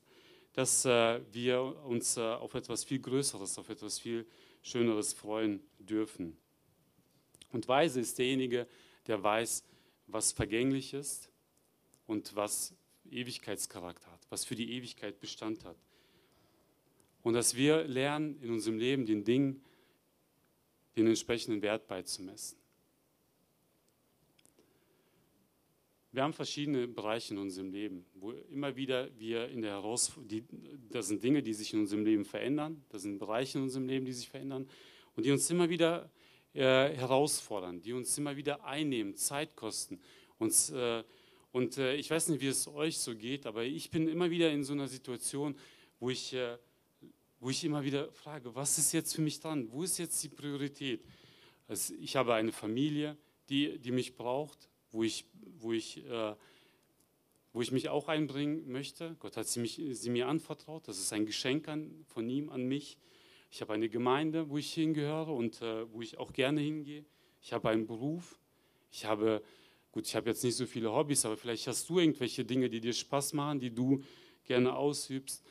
dass 0.52 0.84
äh, 0.84 1.20
wir 1.32 1.60
uns 1.86 2.18
äh, 2.18 2.20
auf 2.20 2.54
etwas 2.54 2.84
viel 2.84 3.00
Größeres, 3.00 3.58
auf 3.58 3.70
etwas 3.70 3.98
viel 3.98 4.26
Schöneres 4.62 5.14
freuen 5.14 5.62
dürfen. 5.78 6.36
Und 7.50 7.66
weise 7.66 7.98
ist 8.00 8.18
derjenige, 8.18 8.66
der 9.06 9.22
weiß, 9.22 9.64
was 10.06 10.32
vergänglich 10.32 10.92
ist 10.92 11.30
und 12.06 12.36
was 12.36 12.74
Ewigkeitscharakter 13.10 14.10
hat, 14.12 14.20
was 14.28 14.44
für 14.44 14.54
die 14.54 14.72
Ewigkeit 14.72 15.18
Bestand 15.18 15.64
hat. 15.64 15.76
Und 17.22 17.34
dass 17.34 17.56
wir 17.56 17.84
lernen, 17.84 18.38
in 18.42 18.50
unserem 18.50 18.78
Leben 18.78 19.06
den 19.06 19.24
Dingen 19.24 19.64
den 20.96 21.06
entsprechenden 21.06 21.62
Wert 21.62 21.86
beizumessen. 21.86 22.61
Wir 26.14 26.24
haben 26.24 26.34
verschiedene 26.34 26.86
Bereiche 26.88 27.32
in 27.32 27.38
unserem 27.38 27.72
Leben, 27.72 28.04
wo 28.12 28.32
immer 28.32 28.76
wieder 28.76 29.08
wir 29.18 29.48
in 29.48 29.62
der 29.62 29.70
Herausforderung, 29.72 30.46
das 30.90 31.08
sind 31.08 31.22
Dinge, 31.22 31.42
die 31.42 31.54
sich 31.54 31.72
in 31.72 31.80
unserem 31.80 32.04
Leben 32.04 32.26
verändern, 32.26 32.84
das 32.90 33.00
sind 33.00 33.18
Bereiche 33.18 33.56
in 33.56 33.64
unserem 33.64 33.88
Leben, 33.88 34.04
die 34.04 34.12
sich 34.12 34.28
verändern 34.28 34.68
und 35.16 35.24
die 35.24 35.30
uns 35.30 35.48
immer 35.48 35.70
wieder 35.70 36.10
äh, 36.52 36.60
herausfordern, 36.90 37.80
die 37.80 37.94
uns 37.94 38.18
immer 38.18 38.36
wieder 38.36 38.62
einnehmen, 38.62 39.16
Zeit 39.16 39.56
kosten. 39.56 39.98
Uns, 40.36 40.68
äh, 40.68 41.02
und 41.50 41.78
äh, 41.78 41.94
ich 41.94 42.10
weiß 42.10 42.28
nicht, 42.28 42.42
wie 42.42 42.48
es 42.48 42.68
euch 42.68 42.98
so 42.98 43.16
geht, 43.16 43.46
aber 43.46 43.64
ich 43.64 43.90
bin 43.90 44.06
immer 44.06 44.30
wieder 44.30 44.50
in 44.50 44.64
so 44.64 44.74
einer 44.74 44.88
Situation, 44.88 45.56
wo 45.98 46.10
ich, 46.10 46.34
äh, 46.34 46.58
wo 47.40 47.48
ich 47.48 47.64
immer 47.64 47.84
wieder 47.84 48.12
frage, 48.12 48.54
was 48.54 48.76
ist 48.76 48.92
jetzt 48.92 49.14
für 49.14 49.22
mich 49.22 49.40
dran? 49.40 49.72
Wo 49.72 49.82
ist 49.82 49.96
jetzt 49.96 50.22
die 50.22 50.28
Priorität? 50.28 51.06
Also 51.68 51.94
ich 51.98 52.16
habe 52.16 52.34
eine 52.34 52.52
Familie, 52.52 53.16
die, 53.48 53.78
die 53.78 53.92
mich 53.92 54.14
braucht, 54.14 54.68
wo 54.92 55.02
ich, 55.02 55.24
wo, 55.58 55.72
ich, 55.72 56.04
äh, 56.06 56.34
wo 57.52 57.62
ich 57.62 57.72
mich 57.72 57.88
auch 57.88 58.08
einbringen 58.08 58.70
möchte. 58.70 59.16
Gott 59.18 59.36
hat 59.36 59.48
sie, 59.48 59.60
mich, 59.60 59.80
sie 59.92 60.10
mir 60.10 60.28
anvertraut. 60.28 60.86
Das 60.86 60.98
ist 60.98 61.12
ein 61.12 61.26
Geschenk 61.26 61.68
an, 61.68 62.04
von 62.06 62.28
ihm 62.28 62.50
an 62.50 62.66
mich. 62.66 62.98
Ich 63.50 63.60
habe 63.60 63.72
eine 63.72 63.88
Gemeinde, 63.88 64.48
wo 64.48 64.58
ich 64.58 64.72
hingehöre 64.72 65.32
und 65.32 65.60
äh, 65.60 65.92
wo 65.92 66.00
ich 66.00 66.18
auch 66.18 66.32
gerne 66.32 66.60
hingehe. 66.60 67.04
Ich 67.42 67.52
habe 67.52 67.70
einen 67.70 67.86
Beruf. 67.86 68.38
Ich 68.90 69.04
habe, 69.04 69.42
gut, 69.90 70.06
ich 70.06 70.14
habe 70.14 70.30
jetzt 70.30 70.44
nicht 70.44 70.56
so 70.56 70.66
viele 70.66 70.92
Hobbys, 70.92 71.24
aber 71.24 71.36
vielleicht 71.36 71.66
hast 71.66 71.88
du 71.88 71.98
irgendwelche 71.98 72.44
Dinge, 72.44 72.70
die 72.70 72.80
dir 72.80 72.92
Spaß 72.92 73.32
machen, 73.32 73.58
die 73.60 73.74
du 73.74 74.02
gerne 74.44 74.74
ausübst 74.74 75.44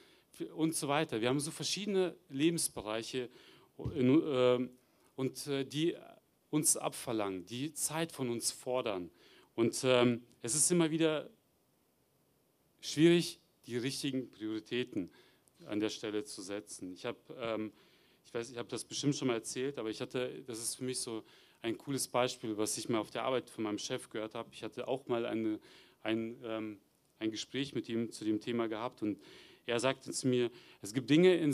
und 0.56 0.76
so 0.76 0.88
weiter. 0.88 1.22
Wir 1.22 1.30
haben 1.30 1.40
so 1.40 1.52
verschiedene 1.52 2.16
Lebensbereiche 2.30 3.30
äh, 3.78 4.68
und 5.16 5.48
äh, 5.48 5.66
die 5.66 5.96
uns 6.50 6.78
abverlangen, 6.78 7.46
die 7.46 7.74
Zeit 7.74 8.12
von 8.12 8.30
uns 8.30 8.52
fordern. 8.52 9.10
Und 9.56 9.82
ähm, 9.84 10.24
es 10.42 10.56
ist 10.56 10.72
immer 10.72 10.92
wieder 10.92 11.30
schwierig, 12.80 13.40
die 13.66 13.78
richtigen 13.78 14.30
Prioritäten 14.32 15.12
an 15.66 15.80
der 15.80 15.90
Stelle 15.90 16.24
zu 16.24 16.42
setzen. 16.42 16.94
Ich 16.94 17.06
habe 17.06 17.20
ähm, 17.40 17.72
ich 18.32 18.34
weiß, 18.34 18.52
ich 18.52 18.58
habe 18.58 18.70
das 18.70 18.86
bestimmt 18.86 19.16
schon 19.16 19.28
mal 19.28 19.34
erzählt, 19.34 19.78
aber 19.78 19.90
ich 19.90 20.00
hatte, 20.00 20.44
das 20.48 20.60
ist 20.60 20.76
für 20.76 20.86
mich 20.86 21.00
so 21.00 21.24
ein 21.62 21.78
cooles 21.78 22.08
Beispiel, 22.08 22.58
was 22.58 22.78
ich 22.78 22.88
mal 22.88 23.00
auf 23.00 23.12
der 23.12 23.24
Arbeit 23.24 23.50
von 23.50 23.66
meinem 23.66 23.78
Chef 23.78 24.10
gehört 24.10 24.36
habe. 24.36 24.50
Ich 24.54 24.64
hatte 24.64 24.88
auch 24.88 25.08
mal 25.08 25.26
eine, 25.26 25.60
ein, 26.02 26.38
ähm, 26.46 26.78
ein 27.20 27.30
Gespräch 27.30 27.76
mit 27.76 27.90
ihm 27.90 28.10
zu 28.10 28.24
dem 28.24 28.40
Thema 28.40 28.68
gehabt 28.68 29.02
und 29.02 29.20
er 29.66 29.82
sagte 29.82 30.12
zu 30.12 30.30
mir, 30.30 30.50
es 30.82 30.94
gibt 30.94 31.10
Dinge, 31.10 31.36
in, 31.36 31.54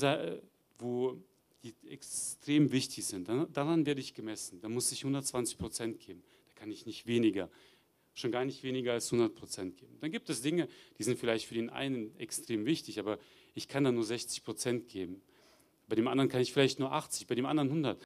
wo 0.77 1.17
die 1.63 1.73
extrem 1.89 2.71
wichtig 2.71 3.05
sind. 3.05 3.27
Daran 3.27 3.85
werde 3.87 3.99
ich 3.99 4.13
gemessen. 4.13 4.61
Da 4.61 4.69
muss 4.69 4.91
ich 4.91 4.99
120 5.01 5.57
Prozent 5.57 5.99
geben. 5.99 6.23
Da 6.47 6.61
kann 6.61 6.71
ich 6.71 6.85
nicht 6.85 7.07
weniger, 7.07 7.49
schon 8.17 8.31
gar 8.31 8.45
nicht 8.45 8.63
weniger 8.63 8.93
als 8.93 9.13
100 9.13 9.35
Prozent 9.35 9.77
geben. 9.77 9.95
Dann 10.01 10.11
gibt 10.11 10.29
es 10.29 10.41
Dinge, 10.41 10.67
die 10.97 11.03
sind 11.03 11.19
vielleicht 11.19 11.45
für 11.45 11.53
den 11.53 11.69
einen 11.69 12.17
extrem 12.17 12.65
wichtig, 12.65 12.99
aber 12.99 13.19
ich 13.53 13.67
kann 13.67 13.83
da 13.83 13.91
nur 13.91 14.03
60 14.03 14.43
Prozent 14.43 14.89
geben. 14.89 15.21
Bei 15.87 15.95
dem 15.95 16.07
anderen 16.07 16.27
kann 16.27 16.41
ich 16.41 16.51
vielleicht 16.51 16.79
nur 16.79 16.91
80, 16.91 17.27
bei 17.27 17.35
dem 17.35 17.45
anderen 17.45 17.69
100. 17.69 17.95